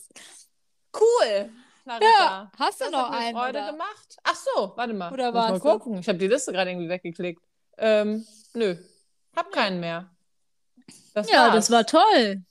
[0.98, 1.50] Cool.
[1.84, 2.08] Larissa.
[2.18, 3.36] Ja, hast du Das noch hat mir einen?
[3.36, 3.72] Freude oder?
[3.72, 4.16] gemacht.
[4.22, 5.12] Ach so, warte mal.
[5.12, 5.98] Oder Muss mal gucken.
[5.98, 7.42] Ich habe die Liste gerade irgendwie weggeklickt.
[7.78, 8.76] Ähm, nö.
[9.36, 10.10] Hab keinen mehr.
[11.14, 11.54] Das Ja, war's.
[11.54, 12.42] das war toll.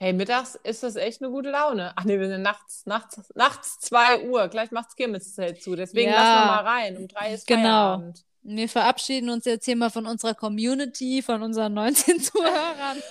[0.00, 1.92] Hey, mittags ist das echt eine gute Laune.
[1.96, 4.48] Ach nee, wir sind nachts, nachts, nachts 2 Uhr.
[4.48, 5.76] Gleich macht's Kirmeszelt zu.
[5.76, 6.16] Deswegen Ja.
[6.16, 6.96] lassen wir mal rein.
[6.98, 7.62] Um drei ist Genau.
[7.62, 8.24] Feierabend.
[8.42, 13.02] Wir verabschieden uns jetzt hier mal von unserer Community, von unseren 19 Zuhörern.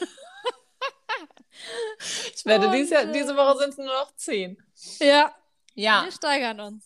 [2.36, 4.58] Ich wette, Und, dies Jahr, äh, diese Woche sind es nur noch 10.
[5.00, 5.32] Ja,
[5.76, 6.04] Ja.
[6.06, 6.86] wir steigern uns.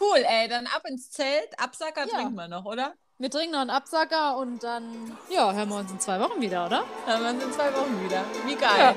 [0.00, 0.48] Cool, ey.
[0.48, 1.48] Dann ab ins Zelt.
[1.58, 2.14] Absacker Ja.
[2.14, 2.94] trinken wir noch, oder?
[3.18, 6.66] Wir trinken noch einen Absacker und dann, ja, hören wir uns in zwei Wochen wieder,
[6.66, 6.84] oder?
[7.04, 8.24] Hören wir uns in zwei Wochen wieder.
[8.46, 8.94] Wie geil.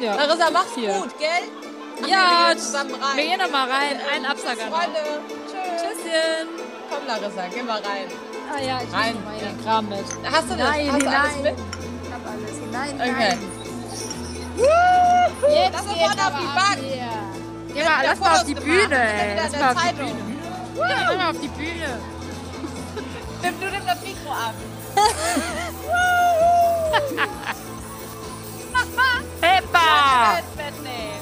[0.00, 0.14] Ja.
[0.14, 0.94] Larissa, mach's Hier.
[0.94, 1.28] gut, gell?
[2.02, 3.16] Ach, Ja, wir gehen zusammen rein.
[3.16, 4.00] Wir gehen noch mal rein.
[4.10, 4.56] Ein Ähm, Absacker.
[4.56, 4.78] tschüss, noch.
[4.80, 5.00] Freunde.
[5.46, 5.82] Tschüss.
[5.82, 6.48] Tschüsschen.
[6.88, 8.08] Komm, Larissa, geh mal rein.
[8.50, 9.14] Ah ja, ich Rein.
[9.14, 9.98] nehme mal den Kram mit.
[10.32, 10.68] Hast du das?
[10.70, 11.42] Nein, Hast du alles nein.
[11.42, 11.54] mit?
[12.04, 12.94] Ich hab alles hinein.
[13.00, 13.57] Okay.
[14.58, 16.78] Jetzt Lass uns geht's vorne auf die ab Bank.
[16.82, 17.12] hier.
[17.74, 18.54] Geh Ja, mal, lass mal auf die.
[18.54, 19.92] Bühne, Das Lass mal auf die.
[19.94, 20.22] Bühne.
[20.76, 21.90] Ja, lass mal auf die Bühne.
[23.42, 24.54] Nimm du nimm das Mikro ab.
[30.82, 31.20] Nehmen.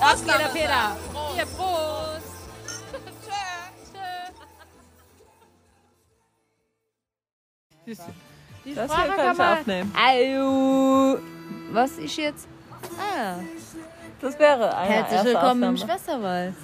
[0.00, 0.48] Auf geht der.
[0.48, 0.96] Peter.
[1.12, 1.34] Prost.
[1.34, 2.22] Hier, Prost.
[7.86, 7.94] Tschö.
[8.64, 9.58] Die Das Sprache hier kann man...
[9.58, 9.94] aufnehmen.
[9.96, 11.18] Hallo.
[11.72, 12.48] Was ist jetzt?
[12.98, 13.34] Ah,
[14.20, 15.76] Das wäre eine herzlich willkommen im.
[15.76, 16.54] Schwesterwald.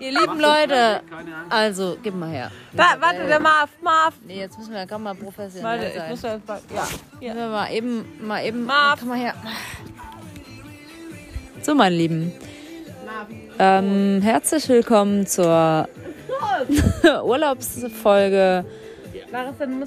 [0.00, 1.02] Ihr lieben Leute,
[1.50, 2.50] also, gib mal her.
[2.72, 4.14] Da, warte, der Marv, Marv.
[4.26, 6.10] Nee, jetzt müssen wir gerade mal professionell Warte, ich sein.
[6.10, 6.82] muss das mal, ja.
[7.20, 9.00] Müssen wir mal eben, mal eben, Marv.
[9.00, 9.34] komm mal her.
[11.62, 12.32] So, meine Lieben.
[13.58, 15.88] Ähm, herzlich willkommen zur
[17.24, 18.64] Urlaubsfolge.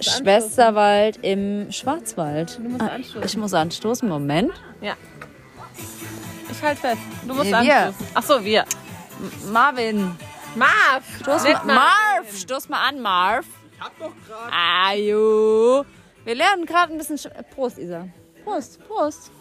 [0.01, 2.57] Schwesterwald im Schwarzwald.
[2.61, 3.23] Du musst Ah, anstoßen.
[3.23, 4.51] Ich muss anstoßen, Moment.
[4.81, 4.93] Ja.
[6.51, 7.01] Ich halte fest.
[7.27, 7.75] Du musst Nee, wir.
[7.87, 8.07] anstoßen.
[8.13, 8.65] Ach so, wir.
[9.51, 10.15] Marvin,
[10.55, 11.03] Marv!
[11.21, 13.45] stoß Nicht mal, Marv, stoß mal an, Marv.
[13.73, 14.53] Ich hab doch gerade.
[14.53, 15.85] Ajo.
[16.25, 17.17] Wir lernen gerade ein bisschen.
[17.17, 18.07] Sch Prost, Isa.
[18.43, 19.31] Prost, Prost.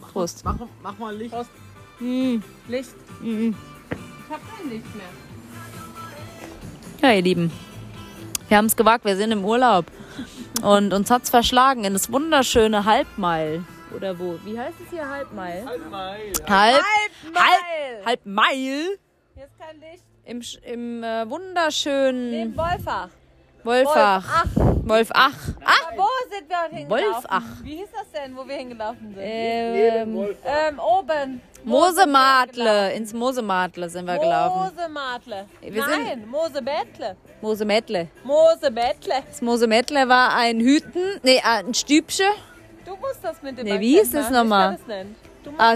[0.00, 0.44] Prost.
[0.44, 1.34] Mach, mach mal Licht.
[2.00, 2.36] Mm,
[2.68, 2.94] Licht.
[3.20, 3.50] mm.
[3.50, 5.06] Ich hab kein Licht mehr.
[7.02, 7.52] Ja, ihr Lieben.
[8.48, 9.86] Wir haben es gewagt, wir sind im Urlaub.
[10.62, 13.64] Und uns hat's verschlagen in das wunderschöne Halbmeil.
[13.96, 14.38] Oder wo?
[14.44, 15.08] Wie heißt es hier?
[15.08, 15.64] Halbmeil?
[15.90, 16.16] Mal.
[16.48, 18.04] Halb, Halbmeil.
[18.04, 18.98] Halbmeil.
[19.34, 20.04] Hier ist kein Licht.
[20.24, 23.08] Im, im äh, wunderschönen Neben Wolfach.
[23.64, 24.24] Wolfach.
[24.44, 24.46] Ach,
[24.84, 25.32] Wolfach.
[25.64, 27.14] Ach, wo sind wir heute hingelaufen?
[27.14, 27.42] Wolfach.
[27.64, 29.18] Wie hieß das denn, wo wir hingelaufen sind?
[29.18, 31.40] ähm, Ähm, oben.
[31.64, 32.92] Mosemadle.
[32.92, 34.72] Ins Mosemadle sind wir gelaufen.
[34.76, 35.46] Mosemadle.
[35.62, 37.16] Nein, Mosebettle.
[37.40, 38.08] Mosemettle.
[38.22, 39.14] Mosebettle.
[39.26, 42.26] Das Mosemettle war ein Hüten, nee, ein Stübchen.
[42.86, 44.78] Du musst das mit dem Nee, wie hieß das nochmal?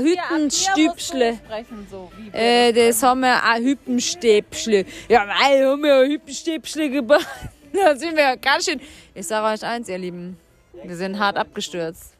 [0.00, 1.38] Hütenstübchle.
[1.44, 4.84] sprechen, so Äh, das haben wir ein Hüppenstäbchle.
[5.08, 7.26] Ja, weil haben wir ein Hüppenstäbchle gebaut.
[7.72, 8.80] Da sind wir ganz schön.
[9.14, 10.36] Ich sage euch eins, ihr Lieben.
[10.82, 12.14] Wir sind hart abgestürzt.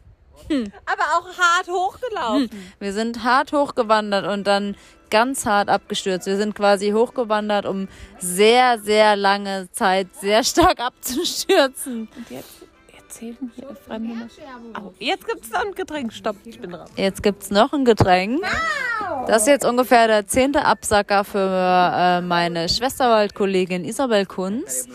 [0.87, 2.51] Aber auch hart hochgelaufen.
[2.79, 4.77] Wir sind hart hochgewandert und dann
[5.11, 6.29] ganz hart abgestürzt.
[6.29, 7.89] Wir sind quasi hochgewandert, um
[8.21, 12.09] sehr, sehr lange Zeit sehr stark abzustürzen.
[12.17, 12.60] Und jetzt
[13.11, 14.43] erzählen hier fremde Menschen.
[14.81, 16.13] Oh, jetzt gibt es noch ein Getränk.
[16.13, 16.89] Stopp, ich bin dran.
[16.97, 18.41] Jetzt gibt's noch ein Getränk.
[19.27, 24.87] Das ist jetzt ungefähr der zehnte Absacker für äh, meine Schwesterwald-Kollegin Isabel Kunz.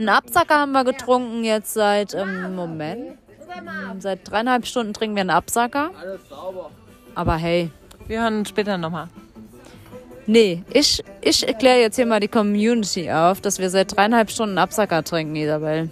[0.00, 3.18] Einen Absacker haben wir getrunken jetzt seit, ähm, Moment,
[4.00, 5.90] seit dreieinhalb Stunden trinken wir einen Absacker.
[6.00, 6.70] Alles sauber.
[7.14, 7.70] Aber hey,
[8.08, 9.06] Wir hören später nochmal.
[10.26, 14.58] nee, ich, ich erkläre jetzt hier mal die Community auf, dass wir seit dreieinhalb Stunden
[14.58, 15.90] einen Absacker trinken, Isabel.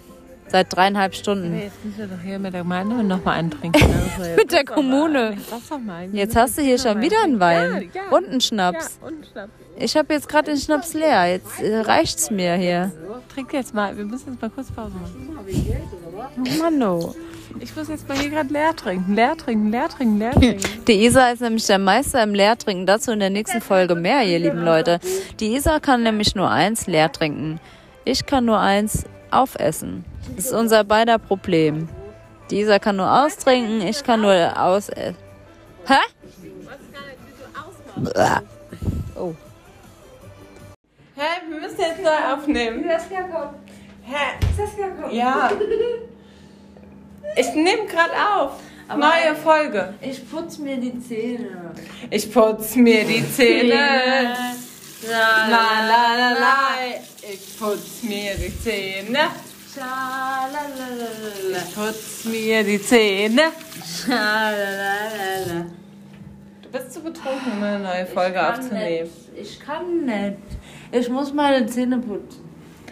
[0.51, 1.59] Seit dreieinhalb Stunden.
[1.59, 3.79] Jetzt müssen wir doch hier mit der Gemeinde nochmal einen trinken.
[4.19, 5.37] Also Mit der Kommune.
[5.85, 6.09] Mal.
[6.11, 7.89] Jetzt hast du hier schon wieder einen Wein.
[7.93, 8.17] Ja, ja.
[8.17, 8.99] Und einen Schnaps.
[9.01, 9.51] Ja, und Schnaps.
[9.77, 11.27] Ich habe jetzt gerade den Schnaps leer.
[11.27, 12.91] Jetzt äh, reicht's mir hier.
[13.33, 13.95] Trink jetzt mal.
[13.95, 15.37] Wir müssen jetzt mal kurz Pause machen.
[16.37, 17.15] Oh Mann, oh.
[17.59, 19.15] Ich muss jetzt mal hier gerade leer trinken.
[19.15, 20.61] Leer trinken, leer trinken, leer trinken.
[20.87, 22.85] Die Isa ist nämlich der Meister im Leertrinken.
[22.85, 24.99] Dazu in der nächsten Folge mehr, ihr lieben Leute.
[25.39, 27.59] Die Isa kann nämlich nur eins leer trinken.
[28.05, 30.05] Ich kann nur eins aufessen.
[30.35, 31.89] Das ist unser beider Problem.
[32.49, 35.15] Die Isa kann nur austrinken, ich kann nur ausessen.
[35.85, 35.99] Hä?
[39.15, 39.33] Oh.
[41.15, 41.21] Hä?
[41.49, 42.85] Wir müssen jetzt neu aufnehmen.
[44.03, 44.25] Hä?
[45.11, 45.51] Ja.
[47.35, 48.51] Ich nehme gerade auf.
[48.97, 49.93] Neue Folge.
[50.01, 51.71] Ich putze mir die Zähne.
[52.09, 54.35] Ich putz mir die Zähne.
[55.07, 56.69] La la la la.
[57.21, 59.29] Ich putz mir die Zähne.
[59.71, 59.75] Ich
[61.75, 63.51] putz mir die Zähne.
[66.61, 69.11] Du bist zu betrunken, um eine neue Folge aufzunehmen.
[69.35, 70.37] Ich kann nicht.
[70.91, 72.49] Ich muss meine Zähne putzen.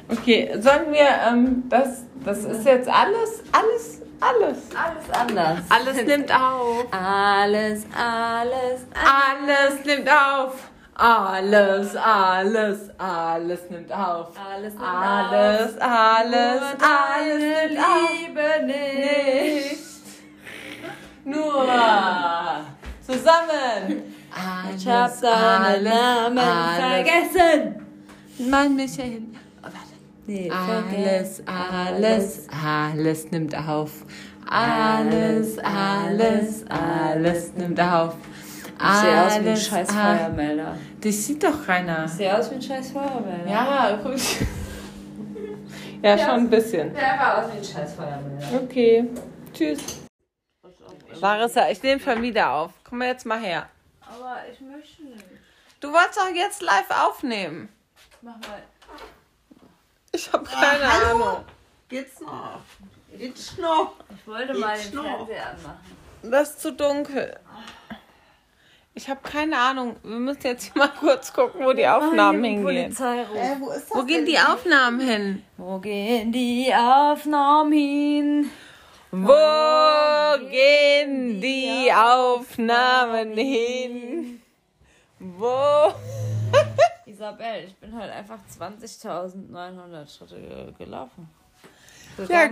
[0.08, 4.58] Okay, sollen wir, ähm, das, das ist jetzt alles, alles, alles.
[4.76, 5.60] Alles anders.
[5.70, 6.86] Alles nimmt auf.
[6.92, 10.70] Alles, alles, Alles nimmt auf.
[11.00, 14.30] Alles, alles, alles nimmt auf.
[14.36, 18.10] alles, Alles, alles, alles nimmt auf.
[18.20, 19.84] Liebe nicht.
[21.24, 21.68] Nur
[23.06, 24.02] zusammen.
[24.76, 26.40] Ich hab deinen Namen
[26.80, 27.86] vergessen.
[28.50, 29.22] Mein Michael.
[30.26, 33.92] Nee, Alles, alles, alles nimmt auf.
[34.50, 38.16] Alles, alles, alles nimmt auf.
[38.80, 40.78] Ich sehe aus wie ein scheiß ah- Feuermelder.
[41.04, 42.06] Dich sieht doch keiner.
[42.06, 43.50] Ich sehe aus wie ein scheiß Feuermelder.
[43.50, 44.46] Ja, ruhig.
[46.02, 46.94] Ja, schon ein bisschen.
[46.94, 48.64] Der war aus wie ein scheiß Feuermelder.
[48.64, 49.10] Okay.
[49.54, 49.80] Tschüss.
[51.20, 52.72] Larissa, ich nehme schon wieder auf.
[52.84, 53.68] Komm jetzt mal her.
[54.02, 55.26] Aber ich möchte nicht.
[55.80, 57.70] Du wolltest doch jetzt live aufnehmen.
[58.22, 58.62] Mach mal.
[60.12, 61.46] Ich habe keine Ahnung.
[61.90, 62.62] Geht's noch?
[63.18, 63.94] Geht's noch?
[64.16, 65.04] Ich wollte mal den noch.
[65.04, 65.98] Fernseher anmachen.
[66.24, 67.40] Das ist zu dunkel.
[68.98, 69.96] Ich habe keine Ahnung.
[70.04, 72.64] Wir müssen jetzt hier mal kurz gucken, wo die Aufnahmen hingehen.
[72.64, 73.60] Polizei ruft.
[73.62, 75.44] wo ist das Wo gehen die Aufnahmen hin?
[75.56, 78.50] Wo gehen die Aufnahmen hin?
[79.12, 84.42] Wo gehen die Aufnahmen hin?
[85.20, 85.94] Wo?
[87.06, 91.30] Isabel, ich bin halt einfach 20.900 Schritte ge- gelaufen.
[92.30, 92.50] Ja,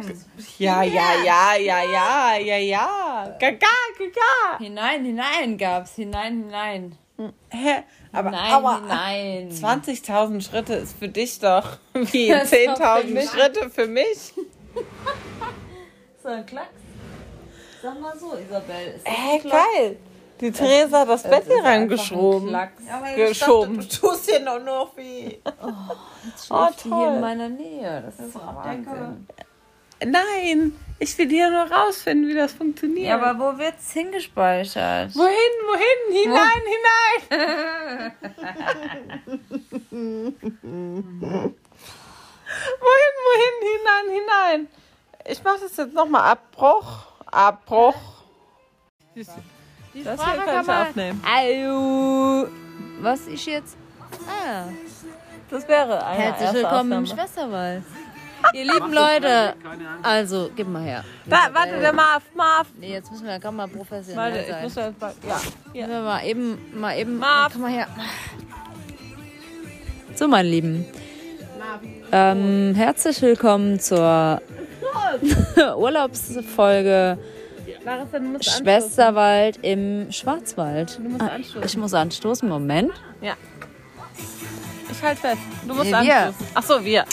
[0.60, 3.36] ja, ja, ja, ja, ja, ja, ja.
[3.40, 3.58] Gaga,
[3.98, 4.58] gaga.
[4.60, 5.96] hinein, hinein gab's.
[5.96, 6.98] Hinein, hinein.
[7.50, 7.84] Hä?
[8.12, 9.52] Aber, Nein, hinein.
[9.52, 13.30] 20.000 Schritte ist für dich doch wie Das ist doch für 10.000 mich.
[13.30, 14.34] Schritte für mich.
[16.24, 16.70] So ein Klacks.
[17.84, 18.96] Sag mal so, Isabel.
[18.96, 19.66] Ist das Hä, ein Klacks?
[19.76, 19.98] geil.
[20.42, 22.50] Die Theresa hat das Bett ist hier reingeschoben.
[22.52, 22.68] Ja,
[23.16, 23.78] Geschoben.
[23.78, 25.26] dachte, du tust hier noch, noch wie.
[25.26, 27.14] Jetzt Oh, schläft hier toll.
[27.14, 28.02] in meiner Nähe.
[28.06, 29.28] Das ist ist Wahnsinn.
[30.06, 33.08] Nein, ich will hier nur rausfinden, wie das funktioniert.
[33.08, 35.16] Ja, aber wo wird's hingespeichert?
[35.16, 36.14] wohin, wohin?
[36.22, 36.62] Hinein,
[37.30, 38.12] hinein.
[42.80, 43.56] wohin, wohin?
[43.62, 44.68] Hinein, hinein.
[45.28, 46.22] Ich mache das jetzt nochmal.
[46.32, 47.96] Abbruch, Abbruch.
[49.16, 49.24] Die
[50.04, 51.24] Das hier kann ich aufnehmen.
[51.26, 52.48] Ayo.
[53.02, 53.76] Was ist jetzt?
[54.28, 54.66] Ah,
[55.50, 57.06] Das wäre eine herzlich willkommen im.
[57.06, 57.84] Schwesterwald.
[58.54, 59.54] Ihr lieben Leute,
[60.04, 61.04] also, gib mal her.
[61.26, 62.68] Da, warte, der Marv, Marv.
[62.80, 64.64] Nee, jetzt müssen wir ganz mal professionell Warte, ich sein.
[64.64, 65.36] muss jetzt mal, ja.
[65.74, 67.54] Müssen wir mal eben, mal eben, Marv.
[67.54, 67.88] komm mal her.
[70.16, 70.86] So, meine Lieben.
[72.12, 74.42] Ähm, herzlich willkommen zur
[75.78, 77.18] Urlaubsfolge
[77.84, 81.00] Larissa, du Schwesterwald im Schwarzwald.
[81.04, 81.64] musst Ah, anstoßen.
[81.66, 82.92] ich muss anstoßen, Moment.
[83.22, 83.34] Ja.
[84.92, 85.38] Ich halte fest.
[85.68, 86.16] Du musst Nee, wir.
[86.18, 86.48] anstoßen.
[86.54, 87.06] Ach so, wir.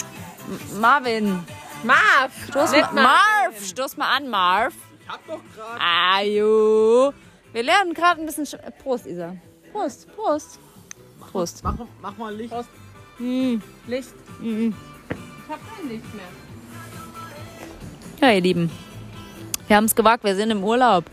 [0.79, 1.43] Marvin,
[1.83, 2.31] Marv.
[2.49, 4.73] stoß mal, Marv, stoß mal an, Marv.
[5.01, 5.79] Ich hab doch gerade.
[5.81, 7.13] Ajo.
[7.51, 8.45] Wir lernen gerade ein bisschen.
[8.45, 9.35] Sch Prost, Isa.
[9.71, 10.59] Prost, Prost.
[11.19, 11.63] Prost.
[11.63, 12.53] Mach, mach mal Licht.
[13.19, 13.55] Mm,
[13.87, 14.13] Licht.
[14.39, 14.75] mm, mm.
[15.09, 16.25] Ich habe kein Licht mehr.
[18.21, 18.71] Ja, ihr Lieben.
[19.67, 21.05] Wir haben es gewagt, wir sind im Urlaub.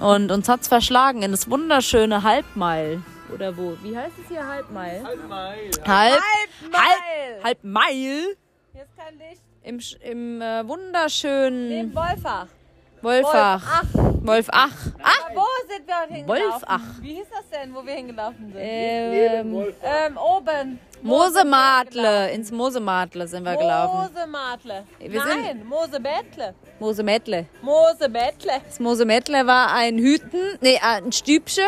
[0.00, 3.02] Und uns hat's verschlagen in das wunderschöne Halbmeil.
[3.32, 3.76] Oder wo?
[3.82, 4.46] Wie heißt es hier?
[4.46, 5.02] Halbmeil?
[5.28, 5.56] Mal.
[5.86, 6.20] Halb,
[6.72, 8.36] Halb Halbmeil.
[8.72, 9.42] Hier ist kein Licht.
[9.64, 12.46] Im, Sch- im äh, wunderschönen Neben Wolfach.
[13.02, 13.84] Wolfach.
[14.22, 14.70] Wolfach.
[15.02, 16.52] Ach, Aber wo sind wir heute hingelaufen?
[16.52, 16.80] Wolfach.
[17.00, 18.56] Wie hieß das denn, wo wir hingelaufen sind?
[18.56, 20.78] ähm, Ähm, oben.
[21.02, 22.30] Mosemadle.
[22.30, 24.08] Ins Mosemadle sind wir gelaufen.
[24.14, 24.84] Mosemadle.
[25.00, 26.54] Wir Nein, Mosebettle.
[26.78, 27.46] Mosemädle.
[27.60, 28.52] Mosebettle.
[28.64, 31.64] Das Mosemädle war ein Hüten, nee, ein Stübchen.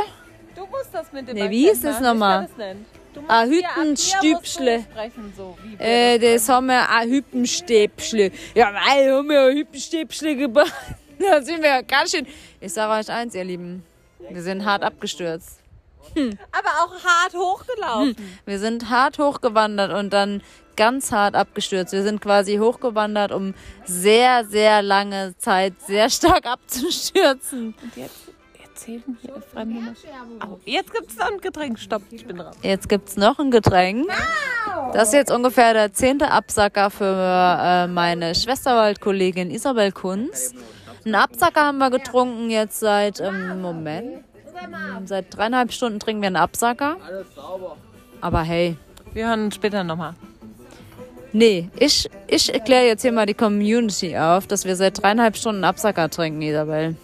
[0.54, 2.04] Du musst das mit dem Nee, wie Akzent ist das machen.
[2.18, 2.42] nochmal?
[2.44, 2.86] Ich kann das nennen.
[3.28, 4.80] Ah, Hütenstübchle.
[4.90, 8.30] sprechen, so Äh, das haben wir ein Hüppenstäbchle.
[8.54, 10.72] Ja, weil haben wir ein Hüppenstäbchle gebaut.
[11.16, 12.26] Da sind wir ganz schön.
[12.60, 13.84] Ich sage euch eins, ihr Lieben.
[14.28, 15.60] Wir sind hart abgestürzt.
[16.52, 18.16] Aber auch hart hochgelaufen.
[18.44, 20.42] Wir sind hart hochgewandert und dann
[20.76, 21.92] ganz hart abgestürzt.
[21.92, 23.54] Wir sind quasi hochgewandert, um
[23.84, 27.74] sehr, sehr lange Zeit sehr stark abzustürzen.
[27.80, 28.23] Und jetzt
[28.74, 29.94] erzählen hier Fremde.
[30.44, 31.78] Oh, jetzt gibt's noch ein Getränk.
[31.78, 32.54] Stopp, ich bin dran.
[32.62, 34.08] Jetzt gibt's noch ein Getränk.
[34.92, 40.52] Das ist jetzt ungefähr der zehnte Absacker für äh, meine Schwesterwald-Kollegin Isabel Kunz.
[41.04, 44.24] Einen Absacker haben wir getrunken jetzt seit, ähm, Moment,
[45.04, 46.96] seit dreieinhalb Stunden trinken wir einen Absacker.
[47.06, 47.76] Alles sauber.
[48.20, 48.76] Aber hey,
[49.12, 50.14] Wir hören später nochmal.
[51.32, 55.58] nee, ich, ich erkläre jetzt hier mal die Community auf, dass wir seit dreieinhalb Stunden
[55.62, 56.96] einen Absacker trinken, Isabel.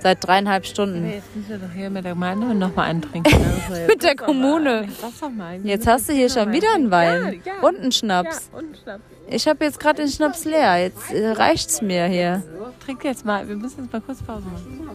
[0.00, 1.08] Seit dreieinhalb Stunden.
[1.10, 3.34] Jetzt müssen wir doch hier mit der Gemeinde und nochmal einen trinken.
[3.68, 4.88] Also Mit der Kommune.
[5.36, 5.60] Mal.
[5.62, 7.40] Jetzt hast du hier schon wieder einen Wein.
[7.44, 7.68] Ja, ja.
[7.68, 8.50] Und einen Schnaps.
[8.52, 9.02] Ja, und Schnaps.
[9.28, 10.78] Ich habe jetzt gerade den Schnaps leer.
[10.78, 12.42] Jetzt äh, reicht's mir hier.
[12.84, 13.46] Trink jetzt mal.
[13.46, 14.88] Wir müssen jetzt mal kurz Pause machen.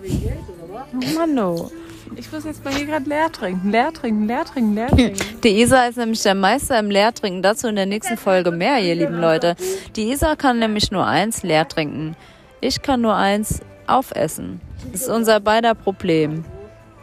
[0.94, 1.72] Oh Mann, oh.
[2.16, 3.72] Ich muss jetzt mal hier gerade leer trinken.
[3.72, 5.20] Leer trinken, leer trinken, leer trinken.
[5.44, 7.42] Die Isa ist nämlich der Meister im Leertrinken.
[7.42, 9.56] Dazu in der nächsten Folge mehr, ihr lieben Leute.
[9.96, 12.16] Die Isa kann nämlich nur eins leer trinken.
[12.62, 13.62] Ich kann nur eins
[13.94, 14.62] aufessen.
[14.92, 16.44] Das ist unser beider Problem.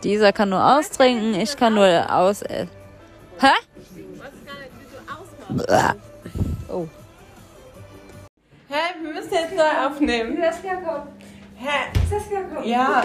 [0.02, 2.68] Die Isa kann nur austrinken, ich kann nur ausessen.
[3.38, 3.48] Hä?
[6.68, 6.86] Oh.
[8.68, 8.76] Hä?
[9.02, 10.36] Wir müssen jetzt neu aufnehmen.
[11.56, 11.78] Hä?
[12.64, 13.04] Ja.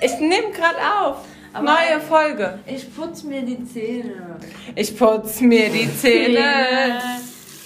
[0.00, 1.16] Ich nehme gerade auf.
[1.54, 2.58] Neue Folge.
[2.66, 4.36] Ich putz mir die Zähne.
[4.74, 7.00] Ich putz mir die Zähne.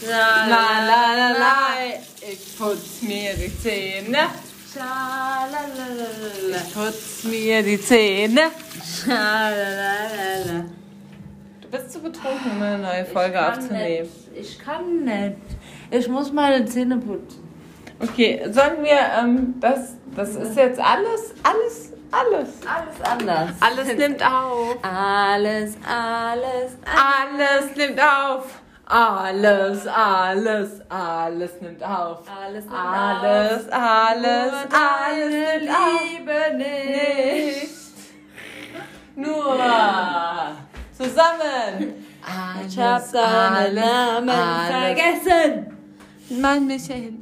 [0.02, 1.56] La la la la.
[2.20, 4.28] Ich putz mir die Zähne.
[6.50, 8.50] Ich putz mir die Zähne.
[11.62, 14.08] Du bist zu betrunken, um eine neue Folge aufzunehmen.
[14.34, 15.36] Ich kann nicht.
[15.90, 17.48] Ich muss meine Zähne putzen.
[17.98, 22.48] Okay, sagen wir, ähm, das, das ist jetzt alles, alles, alles.
[22.66, 23.50] Alles anders.
[23.60, 24.76] Alles nimmt auf.
[24.82, 28.44] Alles, alles, Alles nimmt auf.
[28.88, 32.20] Alles, alles, alles nimmt auf.
[32.30, 36.00] alles, nimmt Alles, alles, alles nimmt auf.
[36.12, 37.74] Liebe nicht.
[39.16, 39.58] Nur
[40.96, 41.94] zusammen.
[42.68, 44.30] Ich hab deinen Namen
[44.68, 45.76] vergessen.
[46.40, 47.14] Mein Michael.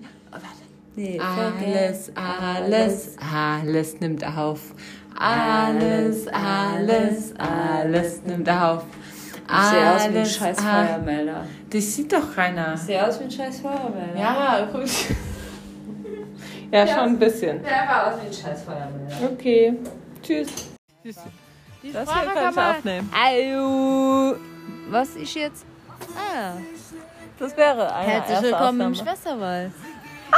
[0.97, 4.61] Nee, Alles, alles, alles nimmt auf.
[5.19, 8.85] Alles, alles, alles nimmt auf.
[9.47, 10.85] Sehe aus wie ein scheiß ah.
[10.87, 11.47] Feuermelder.
[11.71, 12.77] Das sieht doch keiner.
[12.77, 14.19] Sehe aus wie ein scheiß Feuermelder.
[14.19, 14.83] Ja, guck.
[16.71, 17.63] Ja, schon ein bisschen.
[17.63, 19.33] Der einfach aus wie ein scheiß Feuermelder.
[19.33, 19.75] Okay.
[20.23, 20.49] Tschüss.
[21.83, 23.11] Die Das hier kannst du aufnehmen.
[23.13, 24.37] Hallo.
[24.91, 25.67] Was ist jetzt?
[26.17, 26.53] Ah,
[27.39, 28.95] Das wäre eine herzlich willkommen im Aufnahme.
[28.97, 29.73] Schwesterwald.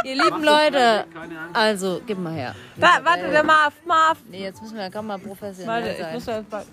[0.05, 1.05] Ihr lieben Leute,
[1.53, 2.55] also, gib mal her.
[2.76, 4.18] Da, warte, der Marv, Marv.
[4.30, 6.14] Nee, jetzt müssen wir gerade mal professionell Warte, ich sein.
[6.14, 6.64] muss das mal.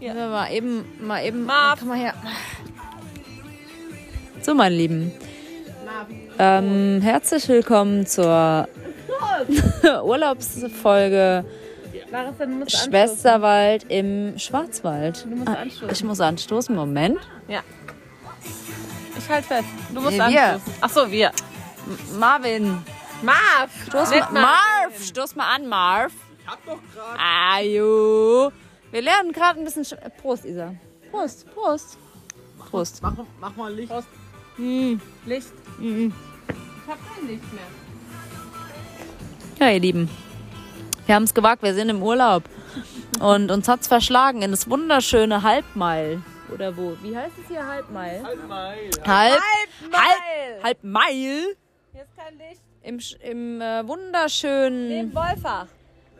[0.00, 0.14] Ja.
[0.28, 1.44] Mal eben, mal eben.
[1.44, 1.78] Marv.
[1.80, 2.14] Komm mal her.
[4.40, 5.12] So, meine Lieben.
[6.38, 8.66] Ähm, herzlich willkommen zur
[10.04, 11.44] Urlaubsfolge
[12.10, 15.26] Larissa, du Schwesterwald im Schwarzwald.
[15.30, 15.90] musst Ah, anstoßen.
[15.90, 17.18] ich muss anstoßen, Moment.
[17.48, 17.60] Ja.
[19.16, 19.68] Ich halte fest.
[19.94, 20.42] Du musst Nee, wir.
[20.42, 20.74] anstoßen.
[20.80, 21.30] Ach so, wir.
[22.18, 22.84] Marvin,
[23.22, 23.70] Marv.
[23.88, 26.12] stoß mal, Marv, stoß mal an, Marv.
[26.40, 27.18] Ich hab doch gerade.
[27.18, 28.52] Ajo.
[28.90, 29.84] Wir lernen gerade ein bisschen.
[29.84, 30.74] Sch Prost, Isa.
[31.10, 31.98] Prost, Prost.
[32.58, 33.02] Prost.
[33.02, 33.92] Mach, mach mal Licht.
[34.56, 34.94] Mm,
[35.26, 35.52] Licht.
[35.78, 36.12] mm, mm.
[36.48, 37.62] Ich hab kein Licht mehr.
[39.58, 40.10] Ja, ihr Lieben,
[41.06, 42.44] wir haben es gewagt, wir sind im Urlaub.
[43.20, 46.22] Und uns hat's verschlagen in das wunderschöne Halbmeil.
[46.52, 46.96] Oder wo?
[47.02, 47.66] Wie heißt es hier?
[47.66, 48.22] Halbmeil?
[48.48, 48.76] Mal.
[49.06, 49.40] Halb,
[49.92, 50.64] Halb.
[50.64, 51.56] Halbmeil
[52.02, 52.60] Hier ist kein Licht.
[53.22, 55.66] im, im äh, wunderschönen Neben Wolfach.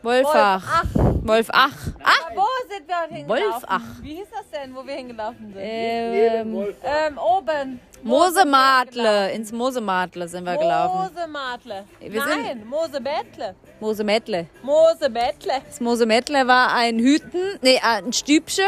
[0.01, 0.83] Wolfach.
[1.23, 1.71] Wolfach.
[2.03, 3.53] Ach, Aber wo sind wir hingelaufen?
[3.53, 3.81] Wolfach.
[4.01, 5.57] Wie hieß das denn, wo wir hingelaufen sind?
[5.57, 7.79] ähm, Ähm, oben.
[8.01, 9.31] Mosemadle.
[9.31, 11.13] Ins Mosemadle sind wir gelaufen.
[11.15, 11.85] Mosemadle.
[12.01, 13.55] Nein, Mosebettle.
[13.79, 14.47] Mosemädle.
[14.61, 15.61] Mosebettle.
[15.67, 18.65] Das Mosemädle war ein Hüten, nee, ein Stübchen.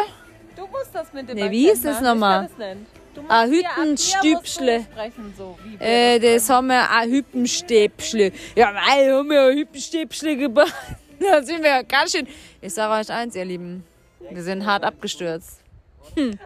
[0.56, 2.46] Du musst das mit dem Nee, wie ist das nochmal?
[2.46, 2.95] Ich kann das nicht.
[3.28, 4.86] Ah, Hütenstübchle.
[4.92, 8.32] sprechen, so Äh, das haben wir ein Hüppenstäbchle.
[8.56, 10.74] Ja, weil haben wir ein Hüppenstäbchle gebaut.
[11.18, 12.28] Da sind wir ganz schön.
[12.60, 13.86] Ich sage euch eins, ihr Lieben.
[14.30, 15.62] Wir sind hart abgestürzt.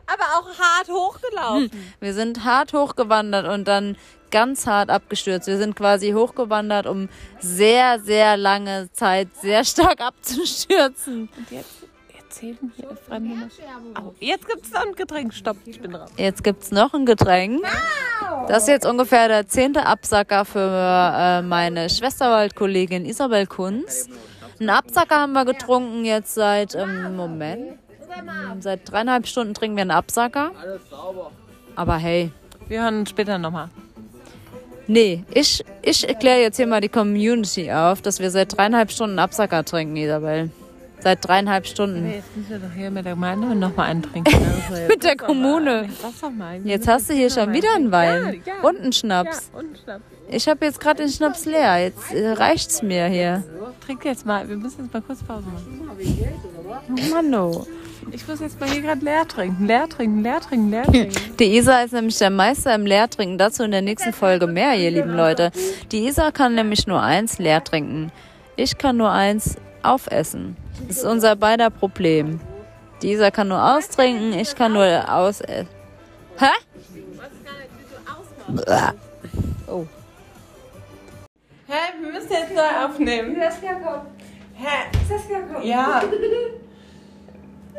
[0.06, 1.72] Aber auch hart hochgelaufen.
[2.00, 3.98] Wir sind hart hochgewandert und dann
[4.32, 5.48] ganz hart abgestürzt.
[5.48, 7.10] Wir sind quasi hochgewandert, um
[7.40, 11.30] sehr, sehr lange Zeit sehr stark abzustürzen.
[11.36, 11.84] Und jetzt
[12.30, 13.50] erzählen hier fremde.
[14.00, 15.34] Oh, jetzt gibt's noch ein Getränk.
[15.34, 16.08] Stopp, ich bin dran.
[16.18, 17.64] Jetzt gibt's noch ein Getränk.
[18.48, 24.08] Das ist jetzt ungefähr der zehnte Absacker für äh, meine Schwesterwald-Kollegin Isabel Kunz.
[24.60, 27.80] Einen Absacker haben wir getrunken jetzt seit, ähm, Moment,
[28.60, 30.52] seit dreieinhalb Stunden trinken wir einen Absacker.
[30.62, 31.32] Alles sauber.
[31.76, 32.32] Aber hey,
[32.68, 33.70] Wir hören später nochmal.
[34.88, 39.18] nee, ich, ich erkläre jetzt hier mal die Community auf, dass wir seit dreieinhalb Stunden
[39.18, 40.52] Absacker trinken, Isabel.
[41.02, 42.10] Seit dreieinhalb Stunden.
[42.10, 44.34] Jetzt müssen wir doch hier mit der Gemeinde und nochmal einen trinken.
[44.88, 45.90] Mit der Kommune.
[46.38, 46.60] Mal.
[46.66, 48.42] Jetzt hast du hier schon wieder einen Wein.
[48.46, 48.68] Ja, ja.
[48.68, 49.50] Und einen Schnaps.
[49.54, 50.04] Ja, und Schnaps.
[50.30, 51.78] Ich habe jetzt gerade den Schnaps leer.
[51.78, 53.44] Jetzt äh, reicht's mir hier.
[53.86, 54.48] Trink jetzt mal.
[54.48, 55.90] Wir müssen jetzt mal kurz Pause machen.
[57.12, 57.66] Mann, oh.
[58.12, 59.66] Ich muss jetzt mal hier gerade leer trinken.
[59.66, 61.16] Leer trinken, leer trinken, leer trinken.
[61.40, 63.38] Die Isa ist nämlich der Meister im Leertrinken.
[63.38, 65.52] Dazu in der nächsten Folge mehr, ihr lieben Leute.
[65.92, 68.12] Die Isa kann nämlich nur eins leer trinken.
[68.56, 70.58] Ich kann nur eins aufessen.
[70.88, 72.40] Das ist unser beider Problem.
[73.02, 75.68] Die Isa kann nur austrinken, ich kann nur ausessen.
[76.38, 76.52] Hä?
[79.68, 79.86] Oh.
[81.68, 83.36] Hä, wir müssen jetzt neu aufnehmen.
[83.36, 84.78] Hä?
[85.64, 86.04] Ja.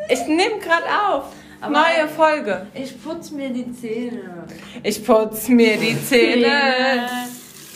[0.08, 1.24] Ich nehme gerade auf.
[1.68, 2.66] Neue Folge.
[2.72, 4.44] Ich putz mir die Zähne.
[4.82, 7.08] Ich putz mir die Zähne.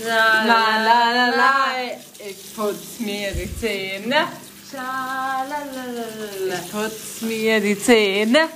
[0.07, 1.67] La la la la.
[2.19, 4.27] Ich putz mir die Zähne.
[6.49, 8.49] Ich putz mir die Zähne.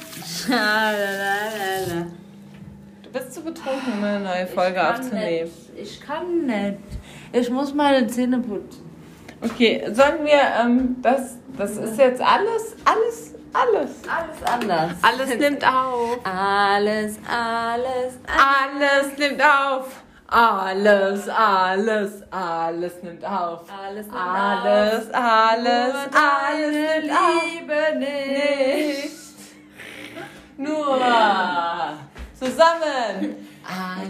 [3.03, 5.51] Du bist zu betrunken, um eine neue Folge aufzunehmen.
[5.77, 6.79] Ich kann nicht.
[7.33, 8.89] Ich muss meine Zähne putzen.
[9.41, 13.91] Okay, sollen wir, ähm, das, das ist jetzt alles, alles, alles.
[14.09, 14.93] Alles anders.
[15.03, 16.19] Alles nimmt auf.
[16.25, 20.03] Alles, alles, Alles nimmt auf.
[20.31, 23.61] Alles, alles, alles nimmt auf.
[23.73, 27.43] alles, nimmt Alles, alles, Nur alles deine nimmt auf.
[27.55, 29.05] Liebe nicht.
[29.05, 29.15] Nicht.
[30.59, 30.99] Nur
[32.39, 33.37] zusammen.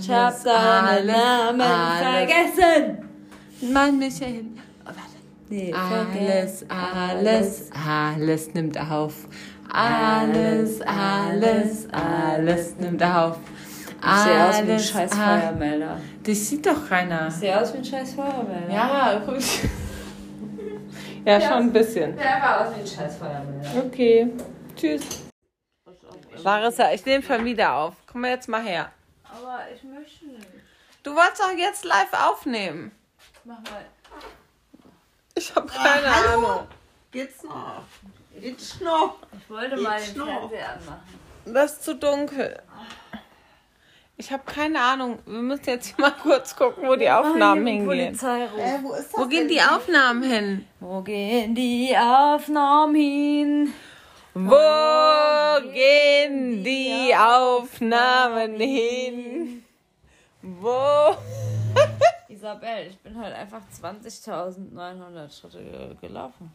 [0.01, 1.61] Ich hab deinen Namen
[2.03, 3.09] vergessen.
[3.73, 4.45] Mein Michael.
[4.85, 4.99] Oh, warte.
[5.49, 9.14] Nee, Alles, alles, alles nimmt auf.
[9.73, 13.37] Alles, alles, alles nimmt auf.
[14.01, 16.01] Sehe aus wie ein scheiß ah, Feuermelder.
[16.23, 17.31] Das sieht doch keiner.
[17.31, 18.73] Sehe aus wie ein scheiß Feuermelder.
[18.73, 19.39] Ja, guck.
[21.25, 22.17] Ja, schon ein bisschen.
[22.17, 23.85] Der einfach aus wie ein scheiß Feuermelder.
[23.87, 24.33] Okay.
[24.77, 25.03] Tschüss.
[26.43, 27.95] Larissa, ich nehme schon wieder auf.
[28.07, 28.93] Komm mal jetzt mal her.
[29.25, 30.47] Aber ich möchte nicht.
[31.03, 32.93] Du wolltest doch jetzt live aufnehmen.
[33.45, 33.85] Mach mal.
[35.35, 36.67] Ich habe keine Ahnung.
[37.11, 37.83] Geht's noch?
[38.41, 39.17] Geht's noch?
[39.39, 40.27] Ich wollte mal Jetzt den noch.
[40.27, 41.19] Fernseher anmachen.
[41.47, 42.63] Das ist zu dunkel.
[44.21, 45.21] Ich habe keine Ahnung.
[45.27, 48.14] Wir müssen jetzt hier mal kurz gucken, wo die Aufnahmen hingehen.
[48.59, 50.66] Äh, wo ist das Wo gehen die Aufnahmen hin?
[50.81, 53.73] Wo gehen die Aufnahmen hin?
[54.35, 59.64] Wo gehen die Aufnahmen hin?
[60.43, 61.14] Wo?
[62.29, 66.53] Isabel, ich bin halt einfach 20.900 Schritte ge- gelaufen.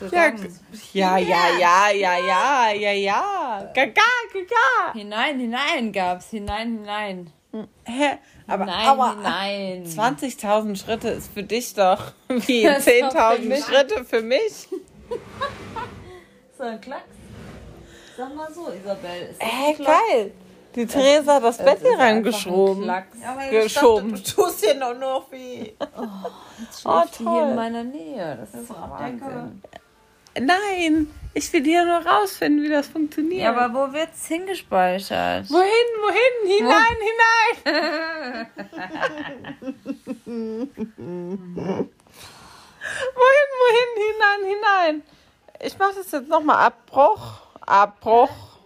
[0.00, 0.60] Ja, Gegangen.
[0.92, 3.70] ja, ja, ja, ja, ja, ja, ja.
[3.74, 3.92] Gaga,
[4.32, 4.92] gaga.
[4.92, 6.30] Hinein, hinein gab's.
[6.30, 7.32] Hinein, hinein.
[7.84, 8.18] Hä?
[8.46, 9.84] Aber, hinein, aber hinein.
[9.86, 13.64] 20.000 Schritte ist für dich doch wie Das ist doch für 10.000 mich.
[13.64, 14.68] Schritte für mich.
[16.56, 17.04] So ein Klacks.
[18.16, 19.28] Sag mal so, Isabel.
[19.30, 19.90] Ist das Hä, Klacks?
[20.10, 20.32] geil.
[20.74, 22.82] Die Theresa hat das Bett hier einfach ein reingeschoben.
[22.82, 23.16] Klacks.
[23.50, 24.10] Geschoben.
[24.14, 25.72] Du tust hier noch noch wie.
[25.80, 26.02] Oh,
[26.76, 27.54] Schläft die hier in toll.
[27.54, 28.38] meiner Nähe.
[28.40, 29.62] Das ist Wahnsinn.
[30.40, 33.42] Nein, ich will hier nur rausfinden, wie das funktioniert.
[33.42, 35.48] Ja, aber wo wird's hingespeichert?
[35.50, 35.68] wohin,
[36.00, 36.48] wohin?
[36.56, 36.96] Hinein,
[37.64, 38.48] hinein.
[43.14, 43.90] wohin, wohin?
[43.96, 45.02] Hinein, hinein.
[45.60, 46.56] Ich mache das jetzt nochmal.
[46.56, 48.57] Abbruch, Abbruch.